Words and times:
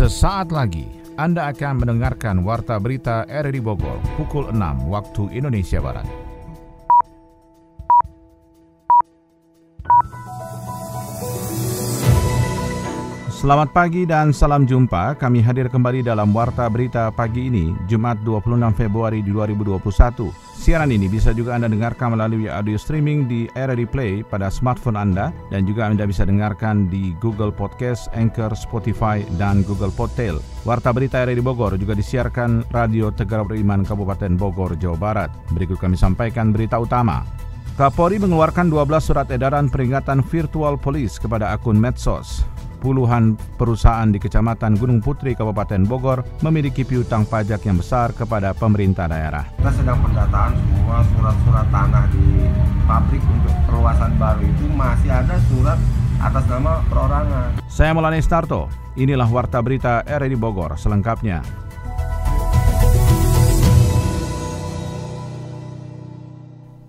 Sesaat 0.00 0.48
lagi 0.48 0.88
Anda 1.20 1.52
akan 1.52 1.84
mendengarkan 1.84 2.40
Warta 2.40 2.80
Berita 2.80 3.28
RRI 3.28 3.60
Bogor 3.60 4.00
pukul 4.16 4.48
6 4.48 4.88
waktu 4.88 5.28
Indonesia 5.36 5.76
Barat. 5.76 6.08
Selamat 13.28 13.76
pagi 13.76 14.08
dan 14.08 14.32
salam 14.32 14.64
jumpa. 14.64 15.20
Kami 15.20 15.44
hadir 15.44 15.68
kembali 15.68 16.00
dalam 16.00 16.32
Warta 16.32 16.64
Berita 16.72 17.12
pagi 17.12 17.52
ini, 17.52 17.76
Jumat 17.84 18.24
26 18.24 18.72
Februari 18.72 19.20
2021. 19.20 20.49
Siaran 20.60 20.92
ini 20.92 21.08
bisa 21.08 21.32
juga 21.32 21.56
Anda 21.56 21.72
dengarkan 21.72 22.12
melalui 22.12 22.44
audio 22.44 22.76
streaming 22.76 23.24
di 23.24 23.48
RRI 23.56 23.88
Play 23.88 24.20
pada 24.20 24.52
smartphone 24.52 25.00
Anda 25.00 25.32
dan 25.48 25.64
juga 25.64 25.88
Anda 25.88 26.04
bisa 26.04 26.28
dengarkan 26.28 26.84
di 26.92 27.16
Google 27.16 27.48
Podcast, 27.48 28.12
Anchor, 28.12 28.52
Spotify, 28.52 29.24
dan 29.40 29.64
Google 29.64 29.88
Podtail. 29.88 30.36
Warta 30.68 30.92
Berita 30.92 31.24
RRI 31.24 31.40
Bogor 31.40 31.80
juga 31.80 31.96
disiarkan 31.96 32.68
Radio 32.76 33.08
Tegar 33.08 33.48
Beriman 33.48 33.88
Kabupaten 33.88 34.36
Bogor, 34.36 34.76
Jawa 34.76 35.00
Barat. 35.00 35.32
Berikut 35.56 35.80
kami 35.80 35.96
sampaikan 35.96 36.52
berita 36.52 36.76
utama. 36.76 37.24
Kapolri 37.80 38.20
mengeluarkan 38.20 38.68
12 38.68 39.00
surat 39.00 39.32
edaran 39.32 39.72
peringatan 39.72 40.20
virtual 40.20 40.76
police 40.76 41.16
kepada 41.16 41.56
akun 41.56 41.80
medsos 41.80 42.44
puluhan 42.80 43.36
perusahaan 43.60 44.08
di 44.08 44.16
Kecamatan 44.16 44.80
Gunung 44.80 45.04
Putri, 45.04 45.36
Kabupaten 45.36 45.84
Bogor 45.84 46.24
memiliki 46.40 46.82
piutang 46.82 47.28
pajak 47.28 47.60
yang 47.68 47.76
besar 47.76 48.16
kepada 48.16 48.56
pemerintah 48.56 49.04
daerah. 49.06 49.44
Kita 49.60 49.70
sedang 49.76 50.00
pendataan 50.00 50.56
semua 50.56 51.04
surat-surat 51.12 51.66
tanah 51.68 52.04
di 52.08 52.26
pabrik 52.88 53.22
untuk 53.28 53.54
perluasan 53.68 54.16
baru 54.16 54.42
itu 54.42 54.66
masih 54.72 55.12
ada 55.12 55.36
surat 55.52 55.78
atas 56.20 56.44
nama 56.48 56.80
perorangan. 56.88 57.48
Saya 57.68 57.92
Melani 57.92 58.20
Starto, 58.24 58.66
inilah 58.96 59.28
Warta 59.28 59.60
Berita 59.60 60.00
RRI 60.04 60.36
Bogor 60.40 60.80
selengkapnya. 60.80 61.69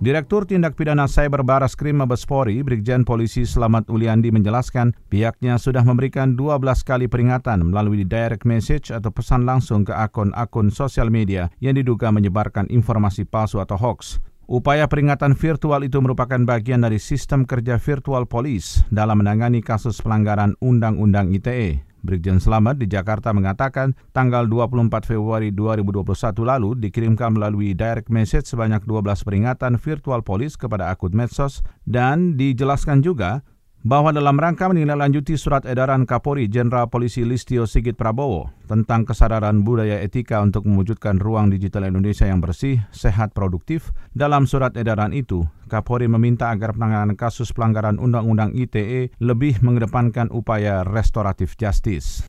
Direktur 0.02 0.49
Tindak 0.49 0.73
Pidana 0.73 1.05
Cyber 1.05 1.45
Baras 1.45 1.77
Krim 1.77 2.02
Mabespori, 2.02 2.66
Brigjen 2.66 3.05
Polisi 3.05 3.45
Slamet 3.45 3.85
Uliandi 3.85 4.33
menjelaskan 4.33 4.97
pihaknya 5.13 5.61
sudah 5.61 5.85
memberikan 5.85 6.33
12 6.33 6.57
kali 6.81 7.05
peringatan 7.05 7.69
melalui 7.69 8.02
direct 8.02 8.41
message 8.41 8.89
atau 8.89 9.13
pesan 9.13 9.45
langsung 9.45 9.85
ke 9.85 9.94
akun-akun 9.94 10.73
sosial 10.73 11.13
media 11.13 11.53
yang 11.61 11.77
diduga 11.77 12.09
menyebarkan 12.09 12.66
informasi 12.73 13.29
palsu 13.29 13.61
atau 13.61 13.77
hoax. 13.77 14.17
Upaya 14.49 14.89
peringatan 14.89 15.38
virtual 15.38 15.85
itu 15.85 16.02
merupakan 16.02 16.41
bagian 16.49 16.81
dari 16.81 16.97
sistem 16.97 17.45
kerja 17.45 17.77
virtual 17.77 18.25
polis 18.25 18.81
dalam 18.89 19.22
menangani 19.22 19.61
kasus 19.61 20.02
pelanggaran 20.02 20.57
Undang-Undang 20.66 21.29
ITE. 21.29 21.91
Brigjen 22.02 22.41
Slamet 22.41 22.81
di 22.81 22.89
Jakarta 22.89 23.31
mengatakan 23.31 23.94
tanggal 24.11 24.49
24 24.49 25.05
Februari 25.05 25.53
2021 25.53 26.05
lalu 26.41 26.69
dikirimkan 26.77 27.38
melalui 27.38 27.77
direct 27.77 28.09
message 28.09 28.49
sebanyak 28.49 28.83
12 28.83 29.21
peringatan 29.21 29.77
virtual 29.77 30.25
polis 30.25 30.57
kepada 30.57 30.89
akun 30.89 31.13
medsos 31.13 31.61
dan 31.85 32.38
dijelaskan 32.38 33.05
juga 33.05 33.45
bahwa 33.82 34.14
dalam 34.14 34.38
rangka 34.38 34.70
menindaklanjuti 34.70 35.34
surat 35.38 35.66
edaran 35.66 36.06
Kapolri 36.06 36.46
Jenderal 36.46 36.90
Polisi 36.90 37.26
Listio 37.26 37.66
Sigit 37.66 37.98
Prabowo 37.98 38.54
tentang 38.70 39.10
kesadaran 39.10 39.66
budaya 39.66 39.98
etika 40.02 40.42
untuk 40.42 40.70
mewujudkan 40.70 41.18
ruang 41.18 41.50
digital 41.50 41.90
Indonesia 41.90 42.30
yang 42.30 42.40
bersih, 42.40 42.82
sehat, 42.94 43.34
produktif, 43.34 43.90
dalam 44.14 44.46
surat 44.46 44.78
edaran 44.78 45.12
itu, 45.12 45.42
Kapolri 45.66 46.06
meminta 46.06 46.54
agar 46.54 46.78
penanganan 46.78 47.18
kasus 47.18 47.50
pelanggaran 47.52 47.98
Undang-Undang 47.98 48.54
ITE 48.54 49.14
lebih 49.18 49.59
mengedepankan 49.66 50.30
upaya 50.30 50.86
restoratif 50.86 51.58
justice. 51.58 52.28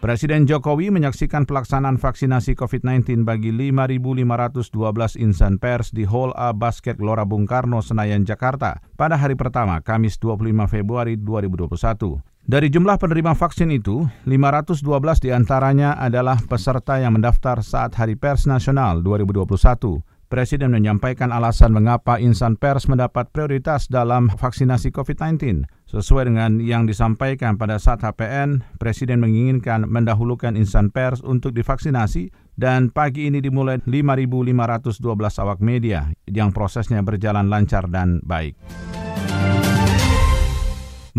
Presiden 0.00 0.48
Jokowi 0.48 0.88
menyaksikan 0.88 1.44
pelaksanaan 1.44 2.00
vaksinasi 2.00 2.56
COVID-19 2.56 3.20
bagi 3.20 3.52
5.512 3.52 4.72
insan 5.20 5.60
pers 5.60 5.92
di 5.92 6.08
Hall 6.08 6.32
A 6.40 6.56
Basket 6.56 6.96
Gelora 6.96 7.28
Bung 7.28 7.44
Karno, 7.44 7.84
Senayan, 7.84 8.24
Jakarta 8.24 8.80
pada 8.96 9.20
hari 9.20 9.36
pertama, 9.36 9.76
Kamis 9.84 10.16
25 10.16 10.72
Februari 10.72 11.20
2021. 11.20 12.16
Dari 12.48 12.72
jumlah 12.72 12.96
penerima 12.96 13.36
vaksin 13.36 13.68
itu, 13.68 14.08
512 14.24 14.80
di 15.20 15.36
antaranya 15.36 15.92
adalah 16.00 16.40
peserta 16.48 16.96
yang 16.96 17.20
mendaftar 17.20 17.60
saat 17.60 17.92
Hari 17.92 18.16
Pers 18.16 18.48
Nasional 18.48 19.04
2021. 19.04 20.00
Presiden 20.32 20.72
menyampaikan 20.72 21.28
alasan 21.28 21.76
mengapa 21.76 22.16
insan 22.16 22.56
pers 22.56 22.88
mendapat 22.88 23.28
prioritas 23.36 23.84
dalam 23.84 24.32
vaksinasi 24.32 24.94
COVID-19. 24.96 25.68
Sesuai 25.90 26.30
dengan 26.30 26.62
yang 26.62 26.86
disampaikan 26.86 27.58
pada 27.58 27.74
saat 27.82 28.06
HPN, 28.06 28.62
Presiden 28.78 29.18
menginginkan 29.18 29.90
mendahulukan 29.90 30.54
insan 30.54 30.94
pers 30.94 31.18
untuk 31.18 31.50
divaksinasi 31.50 32.30
dan 32.54 32.94
pagi 32.94 33.26
ini 33.26 33.42
dimulai 33.42 33.82
5.512 33.82 35.02
awak 35.42 35.58
media 35.58 36.14
yang 36.30 36.54
prosesnya 36.54 37.02
berjalan 37.02 37.50
lancar 37.50 37.90
dan 37.90 38.22
baik. 38.22 38.54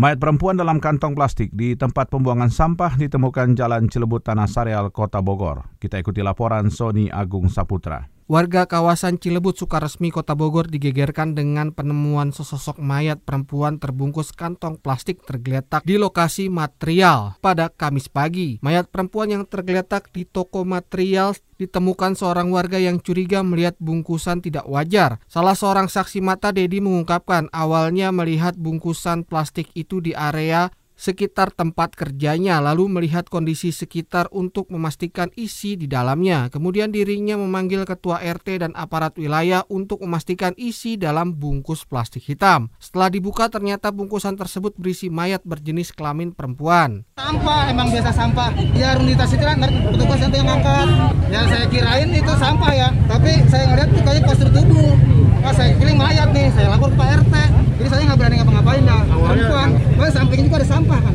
Mayat 0.00 0.16
perempuan 0.16 0.56
dalam 0.56 0.80
kantong 0.80 1.12
plastik 1.12 1.52
di 1.52 1.76
tempat 1.76 2.08
pembuangan 2.08 2.48
sampah 2.48 2.96
ditemukan 2.96 3.52
Jalan 3.52 3.92
Cilebut 3.92 4.24
Tanah 4.24 4.48
Sareal, 4.48 4.88
Kota 4.88 5.20
Bogor. 5.20 5.68
Kita 5.76 6.00
ikuti 6.00 6.24
laporan 6.24 6.72
Sony 6.72 7.12
Agung 7.12 7.52
Saputra. 7.52 8.11
Warga 8.32 8.64
kawasan 8.64 9.20
Cilebut 9.20 9.60
Sukaresmi 9.60 10.08
Kota 10.08 10.32
Bogor 10.32 10.64
digegerkan 10.64 11.36
dengan 11.36 11.68
penemuan 11.68 12.32
sesosok 12.32 12.80
mayat 12.80 13.20
perempuan 13.20 13.76
terbungkus 13.76 14.32
kantong 14.32 14.80
plastik 14.80 15.20
tergeletak 15.20 15.84
di 15.84 16.00
lokasi 16.00 16.48
material 16.48 17.36
pada 17.44 17.68
Kamis 17.68 18.08
pagi. 18.08 18.56
Mayat 18.64 18.88
perempuan 18.88 19.36
yang 19.36 19.44
tergeletak 19.44 20.08
di 20.16 20.24
toko 20.24 20.64
material 20.64 21.36
ditemukan 21.60 22.16
seorang 22.16 22.48
warga 22.48 22.80
yang 22.80 23.04
curiga 23.04 23.44
melihat 23.44 23.76
bungkusan 23.76 24.40
tidak 24.40 24.64
wajar. 24.64 25.20
Salah 25.28 25.52
seorang 25.52 25.92
saksi 25.92 26.24
mata 26.24 26.56
Dedi 26.56 26.80
mengungkapkan 26.80 27.52
awalnya 27.52 28.16
melihat 28.16 28.56
bungkusan 28.56 29.28
plastik 29.28 29.68
itu 29.76 30.00
di 30.00 30.16
area 30.16 30.72
sekitar 31.02 31.50
tempat 31.50 31.98
kerjanya 31.98 32.62
lalu 32.62 32.86
melihat 32.86 33.26
kondisi 33.26 33.74
sekitar 33.74 34.30
untuk 34.30 34.70
memastikan 34.70 35.34
isi 35.34 35.74
di 35.74 35.90
dalamnya. 35.90 36.46
Kemudian 36.46 36.94
dirinya 36.94 37.34
memanggil 37.34 37.82
ketua 37.82 38.22
RT 38.22 38.62
dan 38.62 38.72
aparat 38.78 39.18
wilayah 39.18 39.66
untuk 39.66 39.98
memastikan 40.06 40.54
isi 40.54 40.94
dalam 40.94 41.34
bungkus 41.34 41.82
plastik 41.82 42.22
hitam. 42.22 42.70
Setelah 42.78 43.10
dibuka 43.10 43.50
ternyata 43.50 43.90
bungkusan 43.90 44.38
tersebut 44.38 44.78
berisi 44.78 45.10
mayat 45.10 45.42
berjenis 45.42 45.90
kelamin 45.90 46.30
perempuan. 46.30 47.02
Sampah 47.18 47.66
emang 47.66 47.90
biasa 47.90 48.14
sampah. 48.14 48.54
Ya 48.78 48.94
runitas 48.94 49.34
itu 49.34 49.42
kan 49.42 49.58
petugas 49.58 50.22
yang 50.22 50.46
angkat. 50.46 50.86
Ya 51.34 51.42
saya 51.50 51.66
kirain 51.66 52.14
itu 52.14 52.32
sampah 52.38 52.70
ya, 52.70 52.88
tapi 53.10 53.42
saya 53.50 53.74
ngeliat 53.74 53.90
itu 53.90 54.02
kayak 54.06 54.22
postur 54.22 54.54
tubuh. 54.54 54.94
Pas 55.42 55.58
saya 55.58 55.74
pilih 55.74 55.98
mayat 55.98 56.30
nih, 56.30 56.46
saya 56.54 56.70
lapor 56.70 56.94
ke 56.94 56.96
Pak 57.00 57.26
RT. 57.26 57.34
Jadi 57.82 57.88
saya 57.90 58.02
nggak 58.06 58.18
berani 58.20 58.34
ngapa-ngapain 58.38 58.82
dah. 58.86 59.02
Perempuan, 59.10 59.68
samping 60.12 60.40
juga 60.46 60.56
ada 60.62 60.68
sampah 60.68 61.00
kan. 61.02 61.14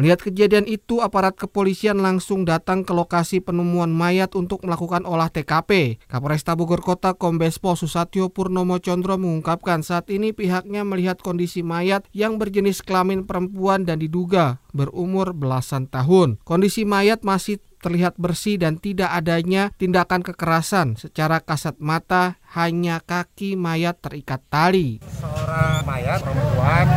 Melihat 0.00 0.32
kejadian 0.32 0.64
itu, 0.64 1.04
aparat 1.04 1.36
kepolisian 1.36 2.00
langsung 2.00 2.48
datang 2.48 2.88
ke 2.88 2.96
lokasi 2.96 3.44
penemuan 3.44 3.92
mayat 3.92 4.32
untuk 4.32 4.64
melakukan 4.64 5.04
olah 5.04 5.28
TKP. 5.28 6.00
Kapolresta 6.08 6.56
Bogor 6.56 6.80
Kota 6.80 7.12
Kombes 7.12 7.60
Pol 7.60 7.76
Susatyo 7.76 8.32
Purnomo 8.32 8.80
Condro 8.80 9.20
mengungkapkan 9.20 9.84
saat 9.84 10.08
ini 10.08 10.32
pihaknya 10.32 10.88
melihat 10.88 11.20
kondisi 11.20 11.60
mayat 11.60 12.08
yang 12.16 12.40
berjenis 12.40 12.80
kelamin 12.80 13.28
perempuan 13.28 13.84
dan 13.84 14.00
diduga 14.00 14.64
berumur 14.72 15.36
belasan 15.36 15.84
tahun. 15.84 16.40
Kondisi 16.48 16.88
mayat 16.88 17.20
masih 17.20 17.60
terlihat 17.84 18.16
bersih 18.16 18.56
dan 18.56 18.80
tidak 18.80 19.12
adanya 19.12 19.68
tindakan 19.76 20.24
kekerasan 20.24 20.96
secara 20.96 21.44
kasat 21.44 21.76
mata 21.76 22.40
hanya 22.56 23.04
kaki 23.04 23.52
mayat 23.52 24.00
terikat 24.00 24.40
tali. 24.48 25.04
Seorang 25.04 25.84
mayat 25.84 26.24
perempuan 26.24 26.88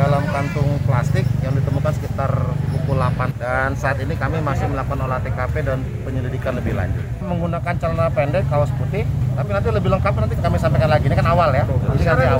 dalam 0.00 0.24
kantung 0.32 0.80
plastik 0.88 1.28
yang 1.44 1.52
ditemukan 1.52 1.92
sekitar 1.92 2.32
pukul 2.72 2.96
8 2.96 3.36
dan 3.36 3.76
saat 3.76 4.00
ini 4.00 4.16
kami 4.16 4.40
masih 4.40 4.64
melakukan 4.72 4.96
olah 5.04 5.20
TKP 5.20 5.60
dan 5.60 5.84
penyelidikan 6.08 6.56
lebih 6.56 6.72
lanjut. 6.72 7.04
Menggunakan 7.20 7.74
celana 7.76 8.08
pendek 8.08 8.48
kaos 8.48 8.72
putih 8.80 9.04
tapi 9.36 9.50
nanti 9.52 9.68
lebih 9.68 9.92
lengkap 9.92 10.12
nanti 10.16 10.40
kami 10.40 10.56
sampaikan 10.56 10.88
lagi. 10.88 11.04
Ini 11.04 11.16
kan 11.20 11.28
awal 11.28 11.52
ya. 11.52 11.68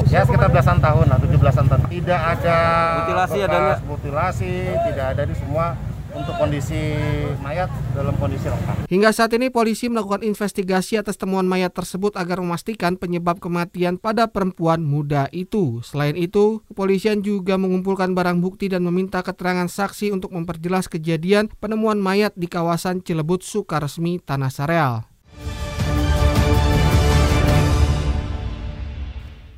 Ya 0.08 0.24
sekitar 0.24 0.48
belasan 0.48 0.80
tahun 0.80 1.04
lah 1.12 1.18
17an 1.20 1.66
tahun. 1.68 1.80
Tidak 1.92 2.20
ada 2.32 2.56
mutilasi 2.96 3.38
ada 3.44 3.58
mutilasi 3.84 4.52
tidak 4.88 5.06
ada 5.12 5.22
di 5.28 5.34
semua 5.36 5.76
untuk 6.14 6.34
kondisi 6.36 6.96
mayat 7.40 7.70
dalam 7.94 8.14
kondisi 8.18 8.46
lengkap. 8.50 8.86
Hingga 8.86 9.10
saat 9.14 9.32
ini 9.36 9.48
polisi 9.48 9.86
melakukan 9.86 10.26
investigasi 10.26 10.98
atas 10.98 11.16
temuan 11.16 11.46
mayat 11.46 11.72
tersebut 11.74 12.14
agar 12.18 12.42
memastikan 12.42 12.98
penyebab 12.98 13.38
kematian 13.38 13.96
pada 13.96 14.26
perempuan 14.26 14.82
muda 14.82 15.30
itu. 15.30 15.82
Selain 15.86 16.14
itu, 16.18 16.62
kepolisian 16.70 17.22
juga 17.22 17.56
mengumpulkan 17.56 18.12
barang 18.12 18.42
bukti 18.42 18.70
dan 18.70 18.82
meminta 18.82 19.22
keterangan 19.22 19.66
saksi 19.70 20.10
untuk 20.10 20.34
memperjelas 20.34 20.90
kejadian 20.90 21.52
penemuan 21.58 21.98
mayat 21.98 22.34
di 22.34 22.50
kawasan 22.50 23.02
Cilebut 23.02 23.42
Sukaresmi 23.46 24.22
Tanah 24.22 24.52
Sareal. 24.52 25.10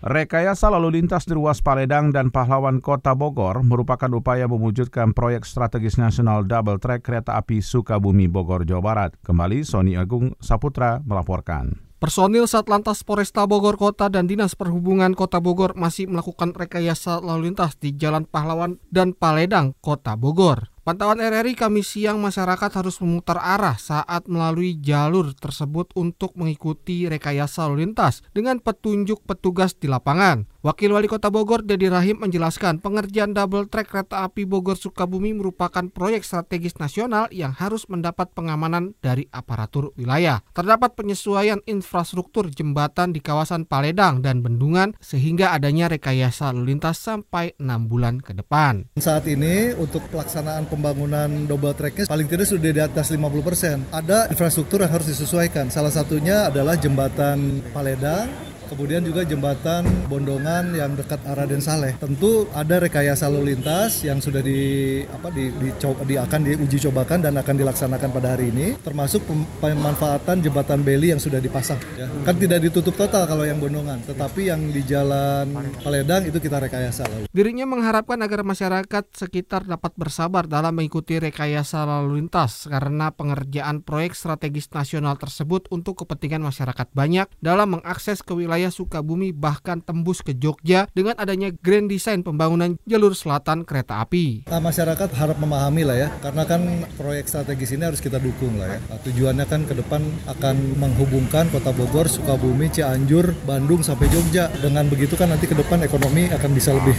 Rekayasa 0.02 0.66
lalu 0.66 0.98
lintas 0.98 1.30
di 1.30 1.38
ruas 1.38 1.62
Paledang 1.62 2.10
dan 2.10 2.34
Pahlawan 2.34 2.82
Kota 2.82 3.14
Bogor 3.14 3.62
merupakan 3.62 4.10
upaya 4.10 4.50
mewujudkan 4.50 5.14
proyek 5.14 5.46
strategis 5.46 5.94
nasional 5.94 6.42
double 6.42 6.82
track 6.82 7.06
kereta 7.06 7.38
api 7.38 7.62
Sukabumi 7.62 8.26
Bogor 8.26 8.66
Jawa 8.66 8.82
Barat. 8.82 9.14
Kembali 9.22 9.62
Sony 9.62 9.94
Agung 9.94 10.34
Saputra 10.42 10.98
melaporkan. 11.06 11.78
Personil 12.02 12.50
Satlantas 12.50 13.06
Polresta 13.06 13.46
Bogor 13.46 13.78
Kota 13.78 14.10
dan 14.10 14.26
Dinas 14.26 14.58
Perhubungan 14.58 15.14
Kota 15.14 15.38
Bogor 15.38 15.78
masih 15.78 16.10
melakukan 16.10 16.50
rekayasa 16.50 17.22
lalu 17.22 17.54
lintas 17.54 17.78
di 17.78 17.94
Jalan 17.94 18.26
Pahlawan 18.26 18.82
dan 18.90 19.14
Paledang, 19.14 19.78
Kota 19.78 20.18
Bogor. 20.18 20.71
Pantauan 20.82 21.22
RRI 21.22 21.54
kami 21.54 21.86
siang 21.86 22.18
masyarakat 22.18 22.66
harus 22.74 22.98
memutar 22.98 23.38
arah 23.38 23.78
saat 23.78 24.26
melalui 24.26 24.74
jalur 24.82 25.30
tersebut 25.30 25.94
untuk 25.94 26.34
mengikuti 26.34 27.06
rekayasa 27.06 27.70
lalu 27.70 27.86
lintas 27.86 28.26
dengan 28.34 28.58
petunjuk 28.58 29.22
petugas 29.22 29.78
di 29.78 29.86
lapangan. 29.86 30.42
Wakil 30.62 30.94
Wali 30.94 31.10
Kota 31.10 31.26
Bogor 31.26 31.66
Dedi 31.66 31.90
Rahim 31.90 32.22
menjelaskan 32.22 32.78
pengerjaan 32.78 33.34
double 33.34 33.66
track 33.66 33.90
kereta 33.90 34.22
api 34.22 34.46
Bogor 34.46 34.78
Sukabumi 34.78 35.34
merupakan 35.34 35.82
proyek 35.90 36.22
strategis 36.22 36.78
nasional 36.78 37.26
yang 37.34 37.50
harus 37.50 37.90
mendapat 37.90 38.30
pengamanan 38.30 38.94
dari 39.02 39.26
aparatur 39.34 39.90
wilayah. 39.98 40.46
Terdapat 40.54 40.94
penyesuaian 40.94 41.58
infrastruktur 41.66 42.46
jembatan 42.46 43.10
di 43.10 43.18
kawasan 43.18 43.66
Paledang 43.66 44.22
dan 44.22 44.38
Bendungan 44.46 44.94
sehingga 45.02 45.50
adanya 45.50 45.90
rekayasa 45.90 46.54
lalu 46.54 46.78
lintas 46.78 47.02
sampai 47.02 47.58
6 47.58 47.90
bulan 47.90 48.22
ke 48.22 48.30
depan. 48.30 48.86
Saat 49.02 49.26
ini 49.26 49.74
untuk 49.74 50.06
pelaksanaan 50.14 50.70
pembangunan 50.70 51.26
double 51.50 51.74
tracknya 51.74 52.06
paling 52.06 52.30
tidak 52.30 52.46
sudah 52.46 52.70
di 52.70 52.78
atas 52.78 53.10
50%. 53.10 53.90
Ada 53.90 54.30
infrastruktur 54.30 54.86
yang 54.86 54.94
harus 54.94 55.10
disesuaikan. 55.10 55.74
Salah 55.74 55.90
satunya 55.90 56.46
adalah 56.46 56.78
jembatan 56.78 57.66
Paledang, 57.74 58.51
kemudian 58.74 59.04
juga 59.04 59.22
jembatan 59.22 59.84
Bondongan 60.08 60.72
yang 60.76 60.96
dekat 60.96 61.20
Araden 61.24 61.60
Saleh. 61.60 61.96
Tentu 61.96 62.48
ada 62.52 62.80
rekayasa 62.80 63.28
lalu 63.28 63.56
lintas 63.56 64.04
yang 64.04 64.20
sudah 64.20 64.40
di 64.40 65.00
apa 65.08 65.28
di, 65.32 65.48
di, 65.52 65.68
di 66.08 66.14
akan 66.16 66.40
diuji 66.44 66.78
cobakan 66.88 67.24
dan 67.24 67.36
akan 67.38 67.54
dilaksanakan 67.56 68.08
pada 68.12 68.36
hari 68.36 68.52
ini, 68.52 68.76
termasuk 68.80 69.24
pemanfaatan 69.60 70.44
jembatan 70.44 70.80
Beli 70.82 71.14
yang 71.14 71.22
sudah 71.22 71.38
dipasang. 71.38 71.78
Ya. 71.96 72.10
Kan 72.26 72.36
tidak 72.36 72.64
ditutup 72.64 72.94
total 72.98 73.24
kalau 73.24 73.46
yang 73.46 73.56
Bondongan, 73.62 74.02
tetapi 74.04 74.50
yang 74.50 74.60
di 74.68 74.82
Jalan 74.84 75.52
Paledang 75.80 76.28
itu 76.28 76.38
kita 76.38 76.60
rekayasa 76.60 77.06
lalu. 77.08 77.24
Dirinya 77.30 77.64
mengharapkan 77.64 78.18
agar 78.20 78.44
masyarakat 78.44 79.04
sekitar 79.14 79.64
dapat 79.64 79.94
bersabar 79.96 80.44
dalam 80.44 80.74
mengikuti 80.76 81.16
rekayasa 81.16 81.86
lalu 81.86 82.22
lintas 82.22 82.66
karena 82.68 83.10
pengerjaan 83.14 83.80
proyek 83.80 84.12
strategis 84.14 84.68
nasional 84.70 85.16
tersebut 85.16 85.66
untuk 85.72 86.04
kepentingan 86.04 86.42
masyarakat 86.42 86.90
banyak 86.92 87.26
dalam 87.40 87.78
mengakses 87.78 88.20
ke 88.20 88.36
wilayah 88.36 88.61
wilayah 88.62 88.78
Sukabumi 88.78 89.34
bahkan 89.34 89.82
tembus 89.82 90.22
ke 90.22 90.38
Jogja 90.38 90.86
dengan 90.94 91.18
adanya 91.18 91.50
grand 91.50 91.90
design 91.90 92.22
pembangunan 92.22 92.78
jalur 92.86 93.10
selatan 93.10 93.66
kereta 93.66 93.98
api. 94.06 94.46
Nah, 94.46 94.62
masyarakat 94.62 95.10
harap 95.18 95.34
memahami 95.42 95.82
lah 95.82 95.98
ya, 95.98 96.08
karena 96.22 96.46
kan 96.46 96.62
proyek 96.94 97.26
strategis 97.26 97.74
ini 97.74 97.90
harus 97.90 97.98
kita 97.98 98.22
dukung 98.22 98.54
lah 98.62 98.78
ya. 98.78 98.80
Nah, 98.86 99.02
tujuannya 99.02 99.46
kan 99.50 99.66
ke 99.66 99.74
depan 99.74 100.06
akan 100.30 100.78
menghubungkan 100.78 101.50
kota 101.50 101.74
Bogor, 101.74 102.06
Sukabumi, 102.06 102.70
Cianjur, 102.70 103.34
Bandung 103.42 103.82
sampai 103.82 104.06
Jogja. 104.14 104.46
Dengan 104.62 104.86
begitu 104.86 105.18
kan 105.18 105.34
nanti 105.34 105.50
ke 105.50 105.58
depan 105.58 105.82
ekonomi 105.82 106.30
akan 106.30 106.50
bisa 106.54 106.70
lebih 106.70 106.94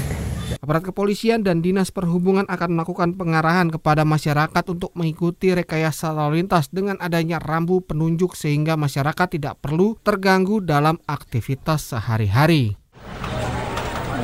Aparat 0.60 0.84
kepolisian 0.92 1.42
dan 1.42 1.64
dinas 1.64 1.90
perhubungan 1.90 2.46
akan 2.46 2.78
melakukan 2.78 3.16
pengarahan 3.18 3.72
kepada 3.72 4.04
masyarakat 4.04 4.64
untuk 4.70 4.92
mengikuti 4.94 5.56
rekayasa 5.56 6.12
lalu 6.12 6.44
lintas 6.44 6.68
dengan 6.70 7.00
adanya 7.00 7.40
rambu 7.40 7.82
penunjuk 7.82 8.36
sehingga 8.38 8.76
masyarakat 8.76 9.40
tidak 9.40 9.64
perlu 9.64 9.96
terganggu 10.04 10.60
dalam 10.62 11.00
aktivitas 11.08 11.96
sehari-hari. 11.96 12.76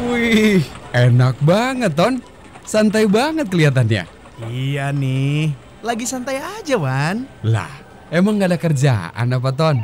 Wih, 0.10 0.62
enak 0.92 1.40
banget, 1.42 1.96
Ton. 1.96 2.22
Santai 2.68 3.10
banget 3.10 3.50
kelihatannya. 3.50 4.04
Iya 4.48 4.94
nih, 4.96 5.52
lagi 5.82 6.06
santai 6.08 6.40
aja, 6.40 6.76
Wan. 6.80 7.28
Lah, 7.44 7.72
emang 8.14 8.40
gak 8.40 8.54
ada 8.54 8.60
kerjaan 8.62 9.26
apa, 9.36 9.50
Ton? 9.52 9.78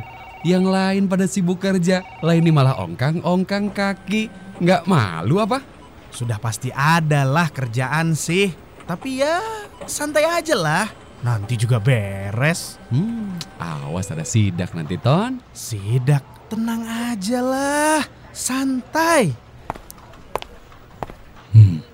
Yang 0.46 0.64
lain 0.70 1.02
pada 1.10 1.26
sibuk 1.26 1.58
kerja, 1.58 2.06
lain 2.22 2.46
ini 2.46 2.54
malah 2.54 2.78
ongkang-ongkang 2.78 3.74
kaki. 3.74 4.30
Nggak 4.62 4.86
malu 4.88 5.42
apa? 5.42 5.75
Sudah 6.16 6.40
pasti 6.40 6.72
ada 6.72 7.28
lah 7.28 7.52
kerjaan 7.52 8.16
sih. 8.16 8.48
Tapi 8.88 9.20
ya 9.20 9.36
santai 9.84 10.24
aja 10.24 10.56
lah. 10.56 10.88
Nanti 11.20 11.60
juga 11.60 11.76
beres. 11.76 12.80
Hmm, 12.88 13.36
awas 13.60 14.08
ada 14.08 14.24
sidak 14.24 14.72
nanti 14.72 14.96
Ton. 14.96 15.44
Sidak, 15.52 16.24
tenang 16.48 16.88
aja 16.88 17.44
lah. 17.44 18.00
Santai. 18.32 19.36
Hmm, 21.52 21.84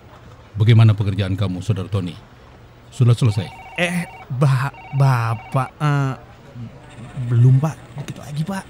bagaimana 0.54 0.94
pekerjaan 0.94 1.34
kamu, 1.34 1.58
Saudara 1.58 1.90
Tony? 1.90 2.14
Sudah 2.94 3.18
selesai? 3.18 3.50
Eh, 3.74 4.06
ba 4.30 4.70
Bapak, 4.94 5.70
uh, 5.82 6.14
belum 7.26 7.58
Pak, 7.58 7.76
dikit 8.06 8.22
lagi 8.22 8.42
Pak. 8.46 8.64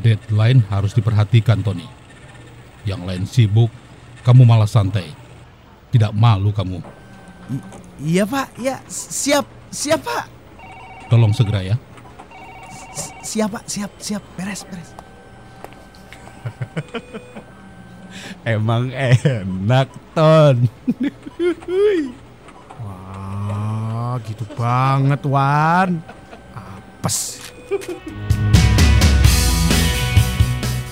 Deadline 0.00 0.64
harus 0.72 0.96
diperhatikan, 0.96 1.60
Tony. 1.60 1.88
Yang 2.84 3.00
lain 3.04 3.24
sibuk, 3.24 3.72
kamu 4.22 4.46
malah 4.46 4.68
santai. 4.68 5.10
Tidak 5.88 6.12
malu 6.12 6.52
kamu. 6.52 6.84
I 7.48 7.56
iya 8.04 8.28
pak, 8.28 8.52
ya 8.60 8.76
siap, 8.88 9.48
siap 9.72 10.04
pak. 10.04 10.28
Tolong 11.08 11.32
segera 11.32 11.64
ya. 11.64 11.80
S 12.92 13.08
siap 13.24 13.56
pak, 13.56 13.64
siap, 13.64 13.88
siap, 13.96 14.20
beres, 14.36 14.68
beres. 14.68 14.92
Emang 18.44 18.92
enak, 18.92 19.88
Ton. 20.12 20.68
Wah, 22.84 24.20
gitu 24.24 24.44
banget, 24.56 25.20
Wan. 25.24 26.00
Apes. 26.52 27.40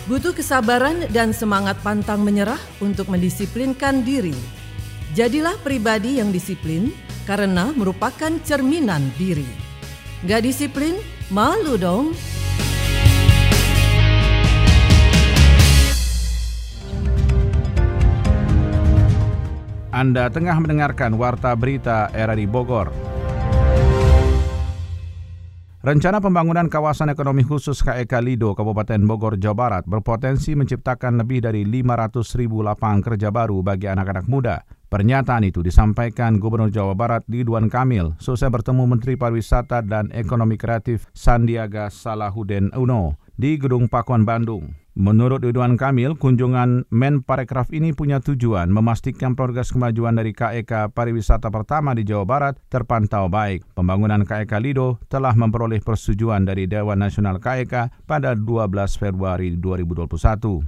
Butuh 0.07 0.31
kesabaran 0.31 1.11
dan 1.11 1.35
semangat 1.35 1.83
pantang 1.83 2.23
menyerah 2.23 2.63
untuk 2.79 3.11
mendisiplinkan 3.11 4.07
diri. 4.07 4.39
Jadilah 5.19 5.59
pribadi 5.67 6.23
yang 6.23 6.31
disiplin 6.31 6.95
karena 7.27 7.75
merupakan 7.75 8.31
cerminan 8.47 9.03
diri. 9.19 9.51
Gak 10.23 10.47
disiplin, 10.47 10.95
malu 11.27 11.75
dong. 11.75 12.15
Anda 19.91 20.31
tengah 20.31 20.55
mendengarkan 20.63 21.19
Warta 21.19 21.51
Berita 21.59 22.15
RRI 22.15 22.47
Bogor. 22.47 22.95
Rencana 25.87 26.19
pembangunan 26.19 26.67
kawasan 26.67 27.15
ekonomi 27.15 27.47
khusus 27.47 27.79
KEK 27.79 28.19
Lido 28.19 28.59
Kabupaten 28.59 29.07
Bogor, 29.07 29.39
Jawa 29.39 29.55
Barat 29.55 29.85
berpotensi 29.87 30.59
menciptakan 30.59 31.23
lebih 31.23 31.47
dari 31.47 31.63
500 31.63 32.27
ribu 32.43 32.59
lapangan 32.59 33.07
kerja 33.07 33.31
baru 33.31 33.63
bagi 33.63 33.87
anak-anak 33.87 34.27
muda. 34.27 34.67
Pernyataan 34.91 35.47
itu 35.47 35.63
disampaikan 35.63 36.43
Gubernur 36.43 36.75
Jawa 36.75 36.99
Barat 36.99 37.23
Ridwan 37.31 37.71
Kamil 37.71 38.19
selesai 38.19 38.51
bertemu 38.51 38.83
Menteri 38.83 39.15
Pariwisata 39.15 39.87
dan 39.87 40.11
Ekonomi 40.11 40.59
Kreatif 40.59 41.07
Sandiaga 41.15 41.87
Salahuddin 41.87 42.75
Uno 42.75 43.23
di 43.39 43.55
Gedung 43.55 43.87
Pakuan 43.87 44.27
Bandung. 44.27 44.86
Menurut 44.97 45.45
Ridwan 45.45 45.77
Kamil, 45.77 46.17
kunjungan 46.17 46.89
Men 46.89 47.21
Parekraf 47.21 47.69
ini 47.69 47.93
punya 47.93 48.17
tujuan 48.25 48.73
memastikan 48.73 49.37
progres 49.37 49.69
kemajuan 49.69 50.17
dari 50.17 50.33
KEK 50.33 50.89
pariwisata 50.97 51.53
pertama 51.53 51.93
di 51.93 52.01
Jawa 52.01 52.25
Barat 52.25 52.57
terpantau 52.73 53.29
baik. 53.29 53.77
Pembangunan 53.77 54.25
KEK 54.25 54.57
Lido 54.57 54.97
telah 55.13 55.37
memperoleh 55.37 55.85
persetujuan 55.85 56.49
dari 56.49 56.65
Dewan 56.65 56.97
Nasional 56.97 57.37
KEK 57.37 58.09
pada 58.09 58.33
12 58.33 58.97
Februari 58.97 59.53
2021. 59.61 60.65